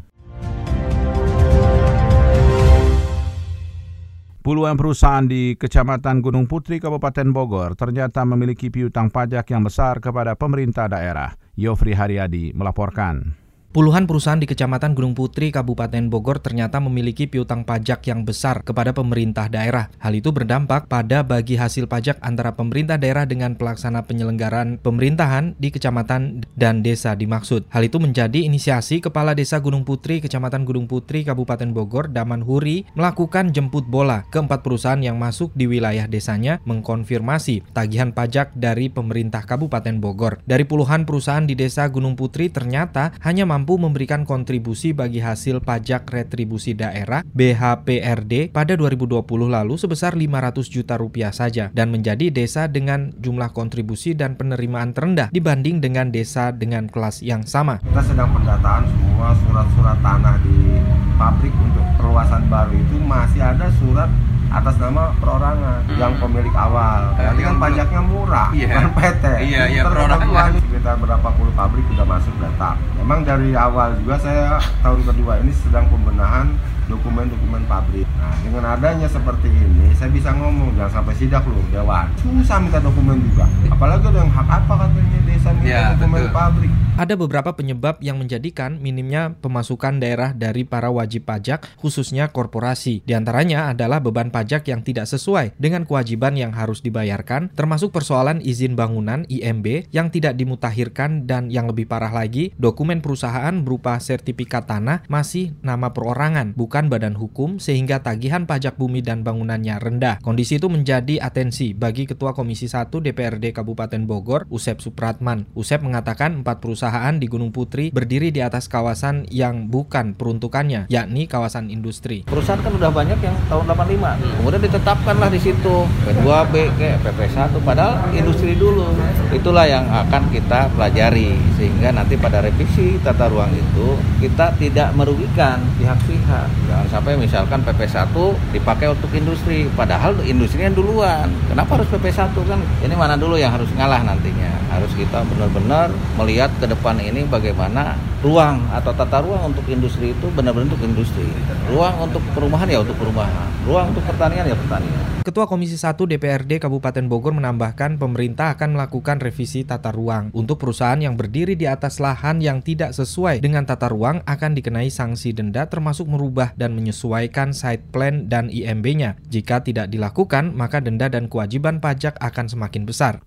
Puluhan 4.45 4.77
perusahaan 4.77 5.25
di 5.25 5.57
Kecamatan 5.57 6.21
Gunung 6.21 6.45
Putri, 6.45 6.77
Kabupaten 6.85 7.33
Bogor 7.33 7.81
ternyata 7.81 8.29
memiliki 8.29 8.69
piutang 8.69 9.09
pajak 9.09 9.49
yang 9.49 9.65
besar 9.65 10.05
kepada 10.05 10.37
pemerintah 10.37 10.85
daerah. 10.85 11.33
Yofri 11.57 11.97
Haryadi 11.97 12.53
melaporkan. 12.53 13.48
Puluhan 13.79 14.11
perusahaan 14.11 14.43
di 14.43 14.51
Kecamatan 14.51 14.91
Gunung 14.91 15.15
Putri, 15.15 15.55
Kabupaten 15.55 16.11
Bogor 16.11 16.43
ternyata 16.43 16.83
memiliki 16.83 17.31
piutang 17.31 17.63
pajak 17.63 18.11
yang 18.11 18.27
besar 18.27 18.67
kepada 18.67 18.91
pemerintah 18.91 19.47
daerah. 19.47 19.87
Hal 20.03 20.19
itu 20.19 20.35
berdampak 20.35 20.91
pada 20.91 21.23
bagi 21.23 21.55
hasil 21.55 21.87
pajak 21.87 22.19
antara 22.19 22.59
pemerintah 22.59 22.99
daerah 22.99 23.23
dengan 23.23 23.55
pelaksana 23.55 24.03
penyelenggaraan 24.03 24.83
pemerintahan 24.83 25.55
di 25.63 25.71
kecamatan 25.71 26.43
dan 26.59 26.83
desa 26.83 27.15
dimaksud. 27.15 27.71
Hal 27.71 27.87
itu 27.87 28.03
menjadi 28.03 28.51
inisiasi 28.51 28.99
Kepala 28.99 29.39
Desa 29.39 29.63
Gunung 29.63 29.87
Putri, 29.87 30.19
Kecamatan 30.19 30.67
Gunung 30.67 30.91
Putri, 30.91 31.23
Kabupaten 31.23 31.71
Bogor, 31.71 32.11
Daman 32.11 32.43
Huri, 32.43 32.83
melakukan 32.99 33.55
jemput 33.55 33.87
bola 33.87 34.27
ke 34.35 34.43
empat 34.43 34.67
perusahaan 34.67 34.99
yang 34.99 35.23
masuk 35.23 35.55
di 35.55 35.71
wilayah 35.71 36.11
desanya 36.11 36.59
mengkonfirmasi 36.67 37.63
tagihan 37.71 38.11
pajak 38.11 38.59
dari 38.59 38.91
pemerintah 38.91 39.47
Kabupaten 39.47 40.03
Bogor. 40.03 40.43
Dari 40.51 40.67
puluhan 40.67 41.07
perusahaan 41.07 41.47
di 41.47 41.55
desa 41.55 41.87
Gunung 41.87 42.19
Putri 42.19 42.51
ternyata 42.51 43.15
hanya 43.23 43.47
mampu 43.47 43.68
memberikan 43.77 44.25
kontribusi 44.25 44.97
bagi 44.97 45.21
hasil 45.21 45.61
pajak 45.61 46.09
retribusi 46.09 46.73
daerah 46.73 47.21
BHPRD 47.27 48.55
pada 48.55 48.79
2020 48.79 49.21
lalu 49.51 49.75
sebesar 49.77 50.17
500 50.17 50.73
juta 50.73 50.95
rupiah 50.97 51.35
saja 51.35 51.69
dan 51.75 51.93
menjadi 51.93 52.33
desa 52.33 52.71
dengan 52.71 53.13
jumlah 53.19 53.53
kontribusi 53.53 54.15
dan 54.15 54.39
penerimaan 54.39 54.97
terendah 54.97 55.29
dibanding 55.29 55.83
dengan 55.83 56.09
desa 56.09 56.55
dengan 56.55 56.89
kelas 56.89 57.21
yang 57.21 57.45
sama. 57.45 57.83
Kita 57.83 58.03
sedang 58.07 58.31
pendataan 58.33 58.87
semua 58.89 59.35
surat-surat 59.45 59.99
tanah 60.01 60.39
di 60.47 60.79
pabrik 61.19 61.53
untuk 61.59 61.85
perluasan 61.99 62.47
baru 62.47 62.73
itu 62.79 62.97
masih 63.03 63.43
ada 63.43 63.67
surat 63.83 64.07
atas 64.49 64.75
nama 64.81 65.13
perorangan 65.21 65.85
hmm. 65.85 65.99
yang 66.01 66.13
pemilik 66.17 66.55
awal. 66.57 67.13
Nanti 67.15 67.43
kan 67.45 67.57
pajaknya 67.61 68.01
murah, 68.01 68.49
yeah. 68.57 68.69
bukan 68.73 68.87
PT. 68.97 69.25
Iya, 69.45 69.63
iya, 69.69 69.83
perorangan. 69.85 70.51
Sekitar 70.59 70.95
berapa 70.97 71.29
puluh 71.37 71.53
pabrik 71.53 71.85
sudah 71.93 72.07
masuk 72.09 72.35
data. 72.41 72.81
Memang 72.97 73.25
dari 73.25 73.53
awal 73.53 73.97
juga 74.01 74.17
saya 74.21 74.57
tahun 74.81 75.05
kedua 75.05 75.41
ini 75.45 75.53
sedang 75.53 75.87
pembenahan 75.93 76.49
dokumen-dokumen 76.89 77.63
pabrik. 77.69 78.09
Nah, 78.17 78.33
dengan 78.41 78.65
adanya 78.75 79.07
seperti 79.07 79.53
ini, 79.53 79.93
saya 79.93 80.09
bisa 80.09 80.33
ngomong 80.33 80.73
jangan 80.75 81.01
sampai 81.01 81.15
sidak 81.21 81.45
loh, 81.45 81.61
dewan. 81.69 82.09
Susah 82.25 82.57
minta 82.65 82.81
dokumen 82.81 83.21
juga. 83.29 83.45
Apalagi 83.69 84.09
ada 84.09 84.25
yang 84.25 84.33
hak 84.33 84.49
apa 84.49 84.73
katanya 84.89 85.21
desa 85.29 85.51
minta 85.53 85.69
ya, 85.69 85.93
dokumen 85.95 86.25
betul. 86.25 86.35
pabrik. 86.35 86.73
Ada 86.99 87.15
beberapa 87.15 87.55
penyebab 87.55 88.03
yang 88.03 88.19
menjadikan 88.19 88.83
minimnya 88.83 89.31
pemasukan 89.39 90.03
daerah 90.03 90.35
dari 90.35 90.67
para 90.67 90.91
wajib 90.91 91.31
pajak, 91.31 91.79
khususnya 91.79 92.27
korporasi. 92.35 93.07
Di 93.07 93.15
antaranya 93.15 93.71
adalah 93.71 94.03
beban 94.03 94.35
pajak 94.35 94.67
yang 94.67 94.83
tidak 94.83 95.07
sesuai 95.07 95.55
dengan 95.63 95.87
kewajiban 95.87 96.35
yang 96.35 96.51
harus 96.51 96.83
dibayarkan, 96.83 97.55
termasuk 97.55 97.95
persoalan 97.95 98.43
izin 98.43 98.75
bangunan 98.75 99.23
IMB 99.31 99.95
yang 99.95 100.11
tidak 100.11 100.35
dimutahirkan 100.35 101.23
dan 101.23 101.55
yang 101.55 101.71
lebih 101.71 101.87
parah 101.87 102.11
lagi, 102.11 102.51
dokumen 102.59 102.99
perusahaan 102.99 103.55
berupa 103.63 103.95
sertifikat 104.03 104.67
tanah 104.67 105.07
masih 105.07 105.55
nama 105.63 105.95
perorangan, 105.95 106.59
bukan 106.59 106.91
badan 106.91 107.15
hukum 107.15 107.63
sehingga 107.63 108.03
tagihan 108.03 108.43
pajak 108.43 108.75
bumi 108.75 109.07
dan 109.07 109.23
bangunannya 109.23 109.79
rendah. 109.79 110.19
Kondisi 110.19 110.59
itu 110.59 110.67
menjadi 110.67 111.23
atensi 111.23 111.79
bagi 111.79 112.11
Ketua 112.11 112.35
Komisi 112.35 112.67
1 112.67 112.91
DPRD 112.91 113.55
Kabupaten 113.55 114.03
Bogor, 114.03 114.51
Usep 114.51 114.83
Supratman. 114.83 115.47
Usep 115.55 115.79
mengatakan 115.79 116.43
empat 116.43 116.59
perusahaan 116.59 116.88
perusahaan 116.89 117.21
di 117.21 117.29
Gunung 117.29 117.53
Putri 117.53 117.93
berdiri 117.93 118.33
di 118.33 118.41
atas 118.41 118.65
kawasan 118.65 119.29
yang 119.29 119.69
bukan 119.69 120.17
peruntukannya, 120.17 120.89
yakni 120.89 121.29
kawasan 121.29 121.69
industri. 121.69 122.25
Perusahaan 122.25 122.65
kan 122.65 122.73
udah 122.73 122.89
banyak 122.89 123.21
yang 123.21 123.37
tahun 123.53 123.69
85, 123.69 123.77
hmm. 123.77 124.33
kemudian 124.41 124.63
ditetapkanlah 124.65 125.29
di 125.29 125.37
situ 125.37 125.85
P2B 125.85 126.55
ke 126.81 126.97
PP1, 127.05 127.53
padahal 127.61 128.09
industri 128.17 128.57
dulu. 128.57 128.89
Itulah 129.29 129.69
yang 129.69 129.85
akan 129.85 130.33
kita 130.33 130.73
pelajari 130.73 131.37
sehingga 131.61 131.93
nanti 131.93 132.17
pada 132.17 132.41
revisi 132.41 132.97
tata 133.05 133.29
ruang 133.29 133.53
itu 133.53 134.01
kita 134.25 134.57
tidak 134.57 134.89
merugikan 134.97 135.61
pihak-pihak. 135.77 136.49
Jangan 136.73 136.89
sampai 136.89 137.21
misalkan 137.21 137.61
PP1 137.69 138.17
dipakai 138.57 138.97
untuk 138.97 139.13
industri, 139.13 139.69
padahal 139.77 140.17
industri 140.25 140.65
yang 140.65 140.73
duluan. 140.73 141.29
Kenapa 141.53 141.77
harus 141.77 141.93
PP1 141.93 142.33
kan? 142.33 142.65
Ini 142.81 142.97
mana 142.97 143.21
dulu 143.21 143.37
yang 143.37 143.53
harus 143.53 143.69
ngalah 143.77 144.01
nantinya? 144.09 144.68
Harus 144.79 144.95
kita 144.95 145.27
benar-benar 145.27 145.91
melihat 146.15 146.55
ke 146.63 146.71
depan 146.71 147.03
ini 147.03 147.27
bagaimana 147.27 147.99
ruang 148.23 148.63
atau 148.71 148.95
tata 148.95 149.19
ruang 149.27 149.51
untuk 149.51 149.67
industri 149.67 150.15
itu 150.15 150.31
benar-benar 150.31 150.71
untuk 150.71 150.87
industri. 150.87 151.27
Ruang 151.67 152.07
untuk 152.07 152.23
perumahan 152.31 152.71
ya 152.71 152.79
untuk 152.87 152.95
perumahan. 152.95 153.51
Ruang 153.67 153.91
untuk 153.91 154.07
pertanian 154.07 154.47
ya 154.47 154.55
pertanian. 154.55 155.19
Ketua 155.27 155.51
Komisi 155.51 155.75
1 155.75 155.99
DPRD 155.99 156.63
Kabupaten 156.63 157.05
Bogor 157.11 157.35
menambahkan 157.35 157.99
pemerintah 157.99 158.55
akan 158.55 158.79
melakukan 158.79 159.19
revisi 159.19 159.67
tata 159.67 159.91
ruang. 159.91 160.31
Untuk 160.31 160.63
perusahaan 160.63 160.97
yang 160.97 161.19
berdiri 161.19 161.59
di 161.59 161.67
atas 161.67 161.99
lahan 161.99 162.39
yang 162.39 162.63
tidak 162.63 162.95
sesuai 162.95 163.43
dengan 163.43 163.67
tata 163.67 163.91
ruang 163.91 164.23
akan 164.31 164.55
dikenai 164.55 164.95
sanksi 164.95 165.35
denda 165.35 165.67
termasuk 165.67 166.07
merubah 166.07 166.55
dan 166.55 166.79
menyesuaikan 166.79 167.51
site 167.51 167.83
plan 167.91 168.31
dan 168.31 168.47
IMB-nya. 168.47 169.19
Jika 169.27 169.59
tidak 169.67 169.91
dilakukan, 169.91 170.55
maka 170.55 170.79
denda 170.79 171.11
dan 171.11 171.27
kewajiban 171.27 171.83
pajak 171.83 172.15
akan 172.23 172.47
semakin 172.47 172.87
besar. 172.87 173.21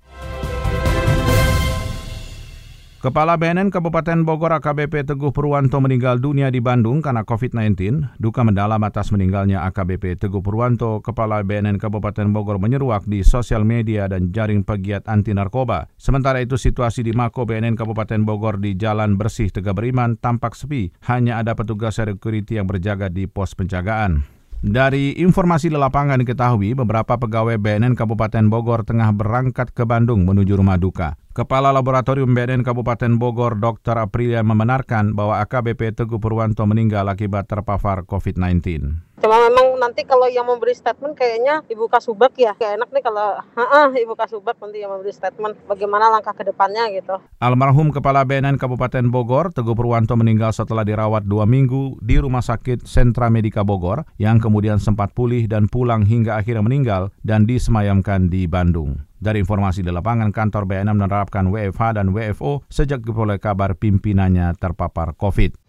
Kepala 3.01 3.34
BNN 3.34 3.74
Kabupaten 3.74 4.22
Bogor 4.22 4.53
AKBP 4.62 5.10
Teguh 5.10 5.34
Purwanto 5.34 5.81
meninggal 5.81 6.22
dunia 6.22 6.53
di 6.53 6.62
Bandung 6.62 7.01
karena 7.01 7.25
COVID-19. 7.25 7.74
Duka 8.22 8.46
mendalam 8.46 8.77
atas 8.86 9.10
meninggalnya 9.10 9.65
AKBP 9.65 10.22
Teguh 10.22 10.46
Purwanto, 10.46 11.01
Kepala 11.01 11.41
BNN 11.41 11.81
Kabupaten 11.81 12.29
Bogor 12.29 12.62
menyeruak 12.62 13.10
di 13.10 13.25
sosial 13.25 13.65
media 13.65 14.05
dan 14.05 14.29
jaring 14.29 14.62
pegiat 14.62 15.10
anti 15.10 15.34
narkoba. 15.34 15.89
Sementara 15.98 16.46
itu 16.46 16.62
situasi 16.62 17.01
di 17.01 17.10
Mako 17.10 17.50
BNN 17.50 17.74
Kabupaten 17.74 18.22
Bogor 18.22 18.62
di 18.62 18.77
Jalan 18.77 19.17
Bersih 19.17 19.50
Tegak 19.50 19.81
Beriman 19.81 20.22
tampak 20.22 20.53
sepi. 20.53 20.93
Hanya 21.10 21.41
ada 21.41 21.58
petugas 21.58 21.98
security 21.98 22.62
yang 22.62 22.70
berjaga 22.70 23.10
di 23.10 23.25
pos 23.25 23.58
penjagaan. 23.58 24.29
Dari 24.62 25.17
informasi 25.17 25.74
lapangan 25.74 26.22
diketahui 26.22 26.77
beberapa 26.77 27.17
pegawai 27.17 27.58
BNN 27.58 27.98
Kabupaten 27.98 28.46
Bogor 28.46 28.86
tengah 28.86 29.10
berangkat 29.10 29.74
ke 29.74 29.89
Bandung 29.89 30.22
menuju 30.22 30.53
rumah 30.53 30.77
duka. 30.77 31.17
Kepala 31.31 31.71
Laboratorium 31.71 32.35
BNN 32.35 32.59
Kabupaten 32.59 33.15
Bogor 33.15 33.55
Dr. 33.55 33.95
Aprilia 33.95 34.43
membenarkan 34.43 35.15
bahwa 35.15 35.39
AKBP 35.39 35.95
Teguh 35.95 36.19
Purwanto 36.19 36.67
meninggal 36.67 37.07
akibat 37.07 37.47
terpapar 37.47 38.03
COVID-19. 38.03 39.10
Cuma 39.21 39.37
memang 39.37 39.77
nanti 39.77 40.01
kalau 40.01 40.25
yang 40.25 40.49
memberi 40.49 40.73
statement 40.73 41.13
kayaknya 41.13 41.61
Ibu 41.69 41.85
Kasubag 41.93 42.33
ya. 42.33 42.57
Kayak 42.57 42.81
enak 42.81 42.89
nih 42.89 43.03
kalau 43.05 43.37
uh, 43.53 43.89
Ibu 43.93 44.17
Kasubag 44.17 44.57
nanti 44.57 44.81
yang 44.81 44.89
memberi 44.89 45.13
statement 45.13 45.61
bagaimana 45.69 46.09
langkah 46.09 46.33
ke 46.33 46.41
depannya 46.41 46.89
gitu. 46.89 47.21
Almarhum 47.37 47.93
Kepala 47.93 48.25
BNN 48.25 48.57
Kabupaten 48.57 49.13
Bogor, 49.13 49.53
Teguh 49.53 49.77
Purwanto 49.77 50.17
meninggal 50.17 50.49
setelah 50.57 50.81
dirawat 50.81 51.29
dua 51.29 51.45
minggu 51.45 52.01
di 52.01 52.17
Rumah 52.17 52.41
Sakit 52.41 52.89
Sentra 52.89 53.29
Medika 53.29 53.61
Bogor 53.61 54.09
yang 54.17 54.41
kemudian 54.41 54.81
sempat 54.81 55.13
pulih 55.13 55.45
dan 55.45 55.69
pulang 55.69 56.01
hingga 56.01 56.41
akhirnya 56.41 56.65
meninggal 56.65 57.13
dan 57.21 57.45
disemayamkan 57.45 58.25
di 58.25 58.49
Bandung. 58.49 59.05
Dari 59.21 59.37
informasi 59.45 59.85
di 59.85 59.93
lapangan, 59.93 60.33
kantor 60.33 60.65
BNN 60.65 60.97
menerapkan 60.97 61.45
WFH 61.53 62.01
dan 62.01 62.09
WFO 62.09 62.65
sejak 62.73 63.05
diperoleh 63.05 63.37
kabar 63.37 63.77
pimpinannya 63.77 64.57
terpapar 64.57 65.13
COVID. 65.13 65.61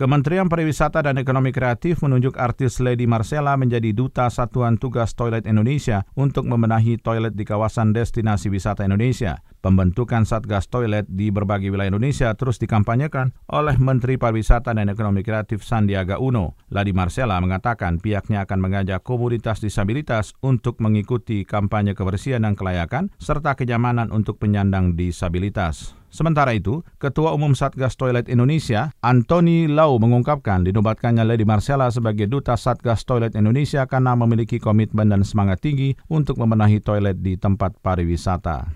Kementerian 0.00 0.48
Pariwisata 0.48 1.04
dan 1.04 1.20
Ekonomi 1.20 1.52
Kreatif 1.52 2.00
menunjuk 2.00 2.40
artis 2.40 2.80
Lady 2.80 3.04
Marcella 3.04 3.52
menjadi 3.60 3.92
duta 3.92 4.32
Satuan 4.32 4.80
Tugas 4.80 5.12
Toilet 5.12 5.44
Indonesia 5.44 6.08
untuk 6.16 6.48
membenahi 6.48 6.96
toilet 6.96 7.36
di 7.36 7.44
kawasan 7.44 7.92
destinasi 7.92 8.48
wisata 8.48 8.88
Indonesia. 8.88 9.44
Pembentukan 9.60 10.24
Satgas 10.24 10.72
Toilet 10.72 11.04
di 11.04 11.28
berbagai 11.28 11.68
wilayah 11.68 11.92
Indonesia 11.92 12.32
terus 12.32 12.56
dikampanyekan 12.56 13.36
oleh 13.52 13.76
Menteri 13.76 14.16
Pariwisata 14.16 14.72
dan 14.72 14.88
Ekonomi 14.88 15.20
Kreatif 15.20 15.60
Sandiaga 15.68 16.16
Uno. 16.16 16.56
Lady 16.72 16.96
Marcella 16.96 17.36
mengatakan 17.36 18.00
pihaknya 18.00 18.48
akan 18.48 18.56
mengajak 18.56 19.04
komunitas 19.04 19.60
disabilitas 19.60 20.32
untuk 20.40 20.80
mengikuti 20.80 21.44
kampanye 21.44 21.92
kebersihan 21.92 22.48
dan 22.48 22.56
kelayakan 22.56 23.12
serta 23.20 23.52
kenyamanan 23.52 24.08
untuk 24.16 24.40
penyandang 24.40 24.96
disabilitas. 24.96 25.99
Sementara 26.10 26.50
itu, 26.58 26.82
Ketua 26.98 27.30
Umum 27.30 27.54
Satgas 27.54 27.94
Toilet 27.94 28.26
Indonesia, 28.26 28.90
Anthony 28.98 29.70
Lau 29.70 29.94
mengungkapkan 30.02 30.66
dinobatkannya 30.66 31.22
Lady 31.22 31.46
Marcella 31.46 31.86
sebagai 31.94 32.26
Duta 32.26 32.58
Satgas 32.58 33.06
Toilet 33.06 33.38
Indonesia 33.38 33.86
karena 33.86 34.18
memiliki 34.18 34.58
komitmen 34.58 35.06
dan 35.06 35.22
semangat 35.22 35.62
tinggi 35.62 35.94
untuk 36.10 36.42
membenahi 36.42 36.82
toilet 36.82 37.22
di 37.22 37.38
tempat 37.38 37.78
pariwisata. 37.78 38.74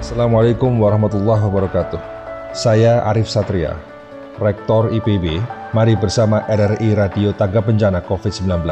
Assalamualaikum 0.00 0.80
warahmatullahi 0.80 1.44
wabarakatuh. 1.44 2.00
Saya 2.56 3.04
Arif 3.04 3.28
Satria, 3.28 3.76
Rektor 4.40 4.88
IPB. 4.96 5.44
Mari 5.76 5.94
bersama 5.94 6.42
RRI 6.48 6.96
Radio 6.98 7.36
Tangga 7.36 7.60
Bencana 7.62 8.00
COVID-19. 8.02 8.64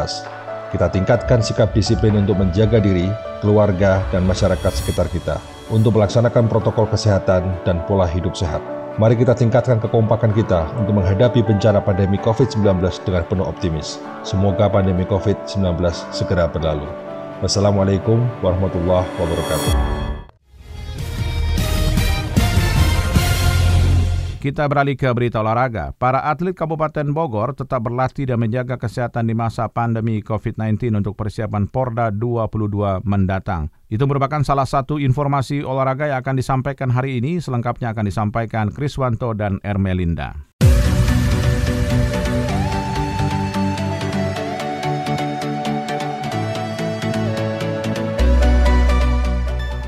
Kita 0.72 0.88
tingkatkan 0.88 1.44
sikap 1.44 1.76
disiplin 1.76 2.16
untuk 2.16 2.40
menjaga 2.40 2.80
diri, 2.80 3.12
keluarga, 3.44 4.02
dan 4.10 4.26
masyarakat 4.26 4.72
sekitar 4.72 5.06
kita 5.12 5.58
untuk 5.68 5.96
melaksanakan 5.96 6.48
protokol 6.48 6.88
kesehatan 6.88 7.64
dan 7.64 7.84
pola 7.84 8.08
hidup 8.08 8.32
sehat. 8.37 8.60
Mari 8.98 9.14
kita 9.14 9.30
tingkatkan 9.30 9.78
kekompakan 9.78 10.34
kita 10.34 10.75
untuk 10.75 10.98
menghadapi 10.98 11.46
bencana 11.46 11.78
pandemi 11.78 12.18
COVID-19 12.18 12.82
dengan 13.06 13.22
penuh 13.30 13.46
optimis. 13.46 14.02
Semoga 14.26 14.66
pandemi 14.66 15.06
COVID-19 15.06 15.78
segera 16.10 16.50
berlalu. 16.50 16.88
Wassalamualaikum 17.38 18.18
warahmatullahi 18.42 19.06
wabarakatuh. 19.22 19.98
Kita 24.38 24.71
beralih 24.71 24.95
ke 24.95 25.11
berita 25.11 25.42
olahraga. 25.42 25.90
Para 25.99 26.23
atlet 26.23 26.54
Kabupaten 26.54 27.11
Bogor 27.11 27.59
tetap 27.59 27.83
berlatih 27.83 28.23
dan 28.23 28.38
menjaga 28.38 28.78
kesehatan 28.78 29.26
di 29.26 29.35
masa 29.35 29.66
pandemi 29.66 30.23
COVID-19 30.23 30.95
untuk 30.95 31.18
persiapan 31.18 31.66
Porda 31.66 32.14
22 32.14 33.02
mendatang. 33.02 33.75
Itu 33.90 34.07
merupakan 34.07 34.38
salah 34.47 34.62
satu 34.62 35.02
informasi 35.02 35.66
olahraga 35.66 36.14
yang 36.14 36.23
akan 36.23 36.38
disampaikan 36.38 36.87
hari 36.95 37.18
ini. 37.18 37.42
Selengkapnya 37.42 37.90
akan 37.90 38.07
disampaikan 38.07 38.71
Kriswanto 38.71 39.35
dan 39.35 39.59
Ermelinda. 39.66 40.38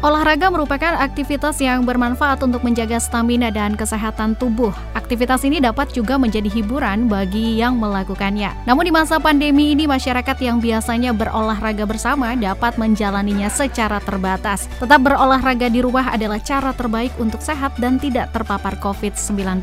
Olahraga 0.00 0.48
merupakan 0.48 0.96
aktivitas 0.96 1.60
yang 1.60 1.84
bermanfaat 1.84 2.40
untuk 2.40 2.64
menjaga 2.64 2.96
stamina 2.96 3.52
dan 3.52 3.76
kesehatan 3.76 4.32
tubuh. 4.32 4.72
Aktivitas 4.96 5.44
ini 5.44 5.60
dapat 5.60 5.92
juga 5.92 6.16
menjadi 6.16 6.48
hiburan 6.48 7.04
bagi 7.04 7.60
yang 7.60 7.76
melakukannya. 7.76 8.48
Namun 8.64 8.88
di 8.88 8.92
masa 8.96 9.20
pandemi 9.20 9.76
ini 9.76 9.84
masyarakat 9.84 10.40
yang 10.40 10.56
biasanya 10.56 11.12
berolahraga 11.12 11.84
bersama 11.84 12.32
dapat 12.32 12.80
menjalaninya 12.80 13.52
secara 13.52 14.00
terbatas. 14.00 14.72
Tetap 14.80 15.04
berolahraga 15.04 15.68
di 15.68 15.84
rumah 15.84 16.08
adalah 16.08 16.40
cara 16.40 16.72
terbaik 16.72 17.12
untuk 17.20 17.44
sehat 17.44 17.76
dan 17.76 18.00
tidak 18.00 18.32
terpapar 18.32 18.80
COVID-19. 18.80 19.60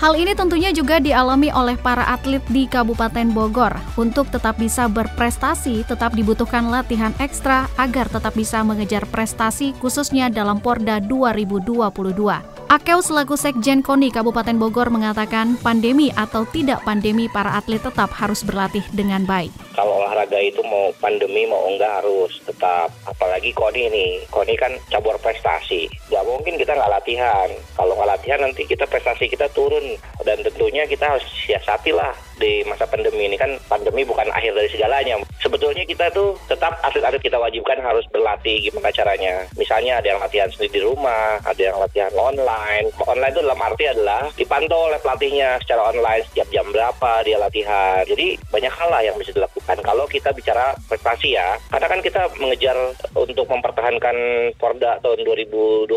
Hal 0.00 0.16
ini 0.16 0.32
tentunya 0.32 0.72
juga 0.72 0.96
dialami 0.96 1.52
oleh 1.52 1.76
para 1.76 2.08
atlet 2.08 2.40
di 2.48 2.64
Kabupaten 2.64 3.36
Bogor. 3.36 3.76
Untuk 4.00 4.32
tetap 4.32 4.56
bisa 4.56 4.88
berprestasi, 4.88 5.84
tetap 5.84 6.16
dibutuhkan 6.16 6.72
latihan 6.72 7.12
ekstra 7.20 7.68
agar 7.76 8.08
tetap 8.08 8.32
bisa 8.32 8.64
mengejar 8.64 9.04
prestasi 9.12 9.69
khususnya 9.78 10.32
dalam 10.32 10.58
Porda 10.58 10.98
2022. 10.98 12.50
Akeu 12.70 13.02
selaku 13.02 13.34
Sekjen 13.34 13.82
KONI 13.82 14.14
Kabupaten 14.14 14.54
Bogor 14.54 14.94
mengatakan 14.94 15.58
pandemi 15.58 16.14
atau 16.14 16.46
tidak 16.46 16.86
pandemi 16.86 17.26
para 17.26 17.58
atlet 17.58 17.82
tetap 17.82 18.14
harus 18.14 18.46
berlatih 18.46 18.86
dengan 18.94 19.26
baik. 19.26 19.50
Kalau 19.74 19.98
olahraga 19.98 20.38
itu 20.38 20.62
mau 20.62 20.94
pandemi 21.02 21.50
mau 21.50 21.66
enggak 21.66 22.02
harus 22.02 22.38
tetap 22.46 22.94
apalagi 23.10 23.50
KONI 23.58 23.90
ini. 23.90 24.08
KONI 24.30 24.54
kan 24.54 24.72
cabur 24.86 25.18
prestasi. 25.18 25.90
Gak 26.14 26.22
mungkin 26.22 26.54
kita 26.62 26.78
nggak 26.78 26.94
latihan. 26.94 27.50
Kalau 27.74 27.98
nggak 27.98 28.10
latihan 28.14 28.38
nanti 28.38 28.62
kita 28.62 28.86
prestasi 28.86 29.26
kita 29.26 29.50
turun 29.50 29.98
dan 30.22 30.38
tentunya 30.46 30.86
kita 30.86 31.18
harus 31.18 31.26
siasati 31.42 31.90
lah 31.90 32.29
di 32.40 32.64
masa 32.64 32.88
pandemi 32.88 33.28
ini 33.28 33.36
kan 33.36 33.52
pandemi 33.68 34.02
bukan 34.02 34.26
akhir 34.32 34.56
dari 34.56 34.72
segalanya. 34.72 35.20
Sebetulnya 35.44 35.84
kita 35.84 36.08
tuh 36.10 36.34
tetap 36.48 36.80
atlet-atlet 36.80 37.20
kita 37.20 37.36
wajibkan 37.36 37.78
harus 37.84 38.08
berlatih 38.08 38.64
gimana 38.64 38.88
caranya. 38.88 39.44
Misalnya 39.60 40.00
ada 40.00 40.16
yang 40.16 40.20
latihan 40.24 40.48
sendiri 40.48 40.80
di 40.80 40.82
rumah, 40.82 41.36
ada 41.44 41.60
yang 41.60 41.76
latihan 41.76 42.12
online 42.16 42.40
online. 43.10 43.30
Itu 43.30 43.40
dalam 43.44 43.60
arti 43.60 43.84
adalah 43.86 44.22
dipantau 44.34 44.90
oleh 44.90 44.98
pelatihnya 45.02 45.60
secara 45.62 45.90
online 45.92 46.22
setiap 46.30 46.48
jam 46.54 46.66
berapa 46.70 47.10
dia 47.26 47.36
latihan. 47.36 48.02
Jadi 48.06 48.38
banyak 48.48 48.72
hal 48.72 48.88
lah 48.88 49.02
yang 49.04 49.16
bisa 49.18 49.34
dilakukan. 49.34 49.76
Kalau 49.82 50.04
kita 50.08 50.30
bicara 50.32 50.74
prestasi 50.88 51.36
ya, 51.36 51.58
karena 51.68 51.86
kan 51.86 52.00
kita 52.00 52.22
mengejar 52.38 52.76
untuk 53.14 53.46
mempertahankan 53.50 54.16
Porda 54.56 55.02
tahun 55.02 55.20
2022. 55.26 55.90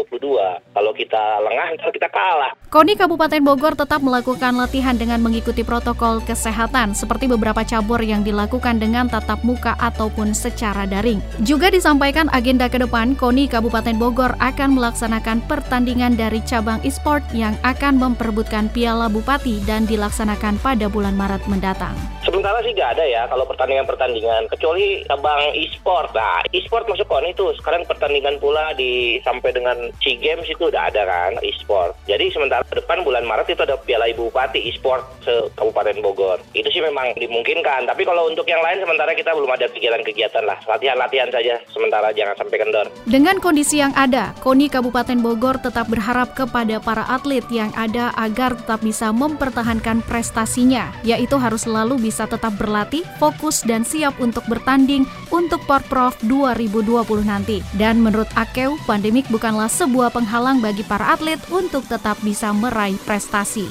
Kalau 0.74 0.92
kita 0.94 1.24
lengah, 1.42 1.68
kita 1.94 2.10
kalah. 2.10 2.54
KONI 2.74 2.98
Kabupaten 2.98 3.42
Bogor 3.46 3.74
tetap 3.78 4.02
melakukan 4.02 4.58
latihan 4.58 4.98
dengan 4.98 5.22
mengikuti 5.22 5.62
protokol 5.62 6.26
kesehatan 6.34 6.98
seperti 6.98 7.30
beberapa 7.30 7.62
cabur 7.62 8.02
yang 8.02 8.26
dilakukan 8.26 8.82
dengan 8.82 9.06
tatap 9.06 9.46
muka 9.46 9.78
ataupun 9.78 10.34
secara 10.34 10.90
daring. 10.90 11.22
Juga 11.46 11.70
disampaikan 11.70 12.26
agenda 12.34 12.66
ke 12.66 12.82
depan, 12.82 13.14
KONI 13.14 13.46
Kabupaten 13.54 13.96
Bogor 14.02 14.34
akan 14.42 14.74
melaksanakan 14.74 15.46
pertandingan 15.46 16.18
dari 16.18 16.42
cabang 16.42 16.82
e-sport 16.82 17.22
yang 17.38 17.54
akan 17.62 18.02
memperebutkan 18.02 18.74
Piala 18.74 19.06
Bupati 19.06 19.62
dan 19.70 19.86
dilaksanakan 19.86 20.58
pada 20.58 20.90
bulan 20.90 21.14
Maret 21.14 21.46
mendatang. 21.46 21.94
Sementara 22.26 22.64
sih 22.64 22.72
nggak 22.72 22.98
ada 22.98 23.06
ya 23.06 23.28
kalau 23.28 23.44
pertandingan-pertandingan 23.46 24.48
kecuali 24.48 25.04
cabang 25.06 25.54
e-sport. 25.54 26.16
Nah, 26.16 26.40
e-sport 26.56 26.88
masuk 26.88 27.06
kon 27.06 27.28
itu 27.28 27.52
sekarang 27.60 27.84
pertandingan 27.84 28.40
pula 28.40 28.72
di 28.74 29.20
sampai 29.28 29.52
dengan 29.52 29.92
SEA 30.00 30.18
Games 30.24 30.48
itu 30.48 30.72
udah 30.72 30.88
ada 30.88 31.04
kan 31.04 31.36
e-sport. 31.44 31.94
Jadi 32.08 32.32
sementara 32.32 32.64
depan 32.72 33.04
bulan 33.04 33.28
Maret 33.28 33.52
itu 33.52 33.62
ada 33.68 33.76
Piala 33.76 34.08
Ibu 34.08 34.32
Bupati 34.32 34.72
e-sport 34.72 35.04
se 35.28 35.52
Kabupaten 35.60 36.00
Bogor. 36.00 36.23
Itu 36.56 36.70
sih 36.72 36.80
memang 36.80 37.12
dimungkinkan. 37.18 37.90
Tapi 37.90 38.08
kalau 38.08 38.30
untuk 38.30 38.48
yang 38.48 38.64
lain 38.64 38.80
sementara 38.80 39.12
kita 39.18 39.36
belum 39.36 39.52
ada 39.52 39.68
kegiatan-kegiatan 39.68 40.44
lah. 40.48 40.58
Latihan-latihan 40.70 41.30
saja 41.34 41.60
sementara 41.74 42.14
jangan 42.16 42.38
sampai 42.38 42.58
kendor. 42.62 42.88
Dengan 43.10 43.42
kondisi 43.42 43.82
yang 43.82 43.92
ada, 43.98 44.32
KONI 44.40 44.70
Kabupaten 44.72 45.20
Bogor 45.20 45.60
tetap 45.60 45.90
berharap 45.90 46.32
ke 46.38 46.44
kepada 46.44 46.78
para 46.78 47.08
atlet 47.08 47.42
yang 47.50 47.72
ada 47.74 48.12
agar 48.20 48.54
tetap 48.54 48.84
bisa 48.86 49.10
mempertahankan 49.10 50.04
prestasinya, 50.06 50.92
yaitu 51.02 51.40
harus 51.40 51.64
selalu 51.66 51.98
bisa 51.98 52.28
tetap 52.28 52.54
berlatih, 52.60 53.02
fokus, 53.18 53.64
dan 53.64 53.88
siap 53.88 54.20
untuk 54.20 54.44
bertanding 54.46 55.08
untuk 55.32 55.64
Porprov 55.66 56.14
2020 56.28 57.26
nanti. 57.26 57.64
Dan 57.74 58.04
menurut 58.04 58.28
Akeu, 58.36 58.76
pandemik 58.84 59.26
bukanlah 59.32 59.72
sebuah 59.72 60.12
penghalang 60.12 60.60
bagi 60.60 60.84
para 60.84 61.16
atlet 61.16 61.40
untuk 61.50 61.88
tetap 61.88 62.20
bisa 62.22 62.52
meraih 62.52 63.00
prestasi. 63.02 63.66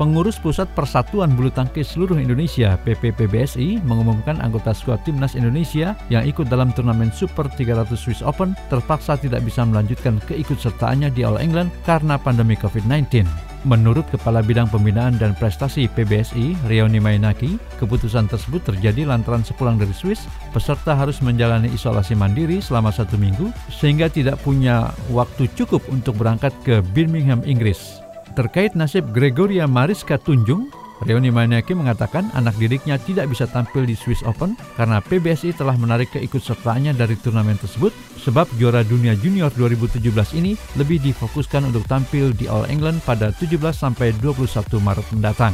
Pengurus 0.00 0.40
Pusat 0.40 0.72
Persatuan 0.72 1.36
Bulu 1.36 1.52
Tangkis 1.52 1.92
Seluruh 1.92 2.16
Indonesia 2.16 2.80
PPPBSI 2.80 3.84
mengumumkan 3.84 4.40
anggota 4.40 4.72
skuad 4.72 5.04
timnas 5.04 5.36
Indonesia 5.36 5.92
yang 6.08 6.24
ikut 6.24 6.48
dalam 6.48 6.72
turnamen 6.72 7.12
Super 7.12 7.44
300 7.52 7.92
Swiss 7.92 8.24
Open 8.24 8.56
terpaksa 8.72 9.20
tidak 9.20 9.44
bisa 9.44 9.62
melanjutkan 9.68 10.16
keikutsertaannya 10.24 11.12
di 11.12 11.28
All 11.28 11.36
England 11.36 11.68
karena 11.84 12.16
pandemi 12.16 12.56
COVID-19. 12.56 13.28
Menurut 13.62 14.02
Kepala 14.10 14.42
Bidang 14.42 14.66
Pembinaan 14.66 15.22
dan 15.22 15.38
Prestasi 15.38 15.86
PBSI, 15.86 16.66
Rioni 16.66 16.98
Mainaki, 16.98 17.62
keputusan 17.78 18.26
tersebut 18.26 18.58
terjadi 18.66 19.06
lantaran 19.06 19.46
sepulang 19.46 19.78
dari 19.78 19.94
Swiss, 19.94 20.26
peserta 20.50 20.98
harus 20.98 21.22
menjalani 21.22 21.70
isolasi 21.70 22.18
mandiri 22.18 22.58
selama 22.58 22.90
satu 22.90 23.14
minggu 23.14 23.54
sehingga 23.70 24.10
tidak 24.10 24.42
punya 24.42 24.90
waktu 25.14 25.46
cukup 25.54 25.78
untuk 25.94 26.18
berangkat 26.18 26.50
ke 26.66 26.82
Birmingham, 26.90 27.46
Inggris. 27.46 28.01
Terkait 28.32 28.72
nasib 28.72 29.12
Gregoria 29.12 29.68
Mariska 29.68 30.16
Tunjung, 30.16 30.72
Reoni 31.04 31.28
Maniaki 31.28 31.76
mengatakan 31.76 32.32
anak 32.32 32.56
didiknya 32.56 32.96
tidak 32.96 33.28
bisa 33.28 33.44
tampil 33.44 33.84
di 33.84 33.92
Swiss 33.92 34.24
Open 34.24 34.56
karena 34.78 35.04
PBSI 35.04 35.52
telah 35.52 35.76
menarik 35.76 36.16
keikutsertaannya 36.16 36.96
dari 36.96 37.12
turnamen 37.20 37.60
tersebut 37.60 37.92
sebab 38.24 38.48
juara 38.56 38.80
dunia 38.88 39.12
junior 39.20 39.52
2017 39.52 40.00
ini 40.40 40.56
lebih 40.80 41.04
difokuskan 41.04 41.68
untuk 41.68 41.84
tampil 41.84 42.32
di 42.32 42.48
All 42.48 42.64
England 42.72 43.04
pada 43.04 43.36
17 43.36 43.52
sampai 43.76 44.16
21 44.16 44.48
Maret 44.80 45.06
mendatang. 45.12 45.52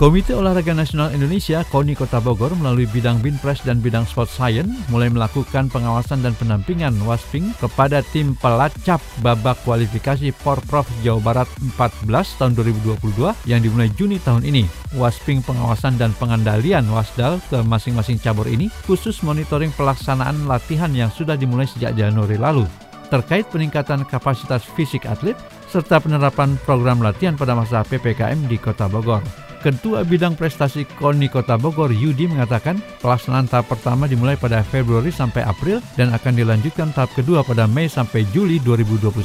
Komite 0.00 0.32
Olahraga 0.32 0.72
Nasional 0.72 1.12
Indonesia 1.12 1.60
KONI 1.68 1.92
Kota 1.92 2.24
Bogor 2.24 2.56
melalui 2.56 2.88
bidang 2.88 3.20
Binpres 3.20 3.60
dan 3.68 3.84
bidang 3.84 4.08
Sport 4.08 4.32
Science 4.32 4.72
mulai 4.88 5.12
melakukan 5.12 5.68
pengawasan 5.68 6.24
dan 6.24 6.32
pendampingan 6.40 6.96
Wasping 7.04 7.52
kepada 7.60 8.00
tim 8.08 8.32
pelacap 8.40 8.96
babak 9.20 9.60
kualifikasi 9.60 10.32
Porprov 10.40 10.88
Jawa 11.04 11.20
Barat 11.20 11.48
14 11.76 12.08
tahun 12.16 12.52
2022 12.56 12.96
yang 13.44 13.60
dimulai 13.60 13.92
Juni 13.92 14.16
tahun 14.24 14.48
ini. 14.48 14.64
Wasping 14.96 15.44
pengawasan 15.44 16.00
dan 16.00 16.16
pengandalian 16.16 16.88
Wasdal 16.88 17.36
ke 17.52 17.60
masing-masing 17.60 18.16
cabur 18.24 18.48
ini 18.48 18.72
khusus 18.88 19.20
monitoring 19.20 19.68
pelaksanaan 19.76 20.48
latihan 20.48 20.88
yang 20.96 21.12
sudah 21.12 21.36
dimulai 21.36 21.68
sejak 21.68 21.92
Januari 21.92 22.40
lalu 22.40 22.64
terkait 23.12 23.44
peningkatan 23.52 24.08
kapasitas 24.08 24.64
fisik 24.64 25.04
atlet 25.04 25.36
serta 25.68 26.00
penerapan 26.00 26.56
program 26.64 27.04
latihan 27.04 27.36
pada 27.36 27.52
masa 27.52 27.84
PPKM 27.84 28.48
di 28.48 28.56
Kota 28.56 28.88
Bogor. 28.88 29.49
Ketua 29.60 30.08
Bidang 30.08 30.40
Prestasi 30.40 30.88
KONI 30.96 31.28
Kota 31.28 31.60
Bogor 31.60 31.92
Yudi 31.92 32.24
mengatakan 32.24 32.80
pelaksanaan 33.04 33.44
tahap 33.44 33.68
pertama 33.68 34.08
dimulai 34.08 34.40
pada 34.40 34.64
Februari 34.64 35.12
sampai 35.12 35.44
April 35.44 35.84
dan 36.00 36.16
akan 36.16 36.32
dilanjutkan 36.32 36.96
tahap 36.96 37.12
kedua 37.12 37.44
pada 37.44 37.68
Mei 37.68 37.84
sampai 37.84 38.24
Juli 38.32 38.56
2021. 38.64 39.20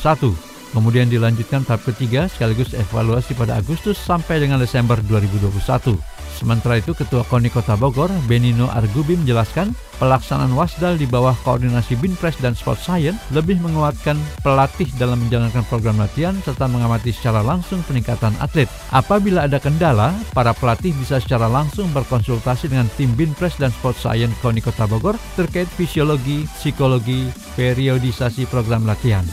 Kemudian 0.76 1.08
dilanjutkan 1.08 1.63
tahap 1.63 1.88
ketiga 1.88 2.28
sekaligus 2.28 2.76
evaluasi 2.76 3.32
pada 3.32 3.63
Agustus 3.63 3.95
sampai 3.95 4.43
dengan 4.43 4.60
Desember 4.60 5.00
2021. 5.08 6.14
Sementara 6.36 6.76
itu, 6.76 6.91
Ketua 6.91 7.24
KONI 7.24 7.48
Kota 7.48 7.80
Bogor, 7.80 8.12
Benino 8.28 8.67
Argubi 8.67 9.15
menjelaskan, 9.15 9.71
pelaksanaan 9.98 10.52
wasdal 10.52 11.00
di 11.00 11.08
bawah 11.08 11.32
koordinasi 11.48 11.95
Binpres 11.95 12.36
dan 12.43 12.52
Sport 12.52 12.84
Science 12.84 13.15
lebih 13.32 13.63
menguatkan 13.63 14.19
pelatih 14.43 14.91
dalam 15.00 15.24
menjalankan 15.24 15.63
program 15.71 15.95
latihan 15.95 16.36
serta 16.43 16.67
mengamati 16.67 17.15
secara 17.15 17.39
langsung 17.39 17.80
peningkatan 17.88 18.36
atlet. 18.43 18.67
Apabila 18.91 19.48
ada 19.48 19.58
kendala, 19.63 20.12
para 20.36 20.52
pelatih 20.52 20.91
bisa 21.00 21.24
secara 21.24 21.48
langsung 21.48 21.88
berkonsultasi 21.95 22.67
dengan 22.67 22.91
tim 23.00 23.15
Binpres 23.15 23.56
dan 23.56 23.71
Sport 23.71 23.95
Science 24.04 24.36
KONI 24.43 24.60
Kota 24.60 24.86
Bogor 24.86 25.15
terkait 25.39 25.71
fisiologi, 25.71 26.43
psikologi, 26.60 27.32
periodisasi 27.56 28.43
program 28.52 28.84
latihan. 28.84 29.24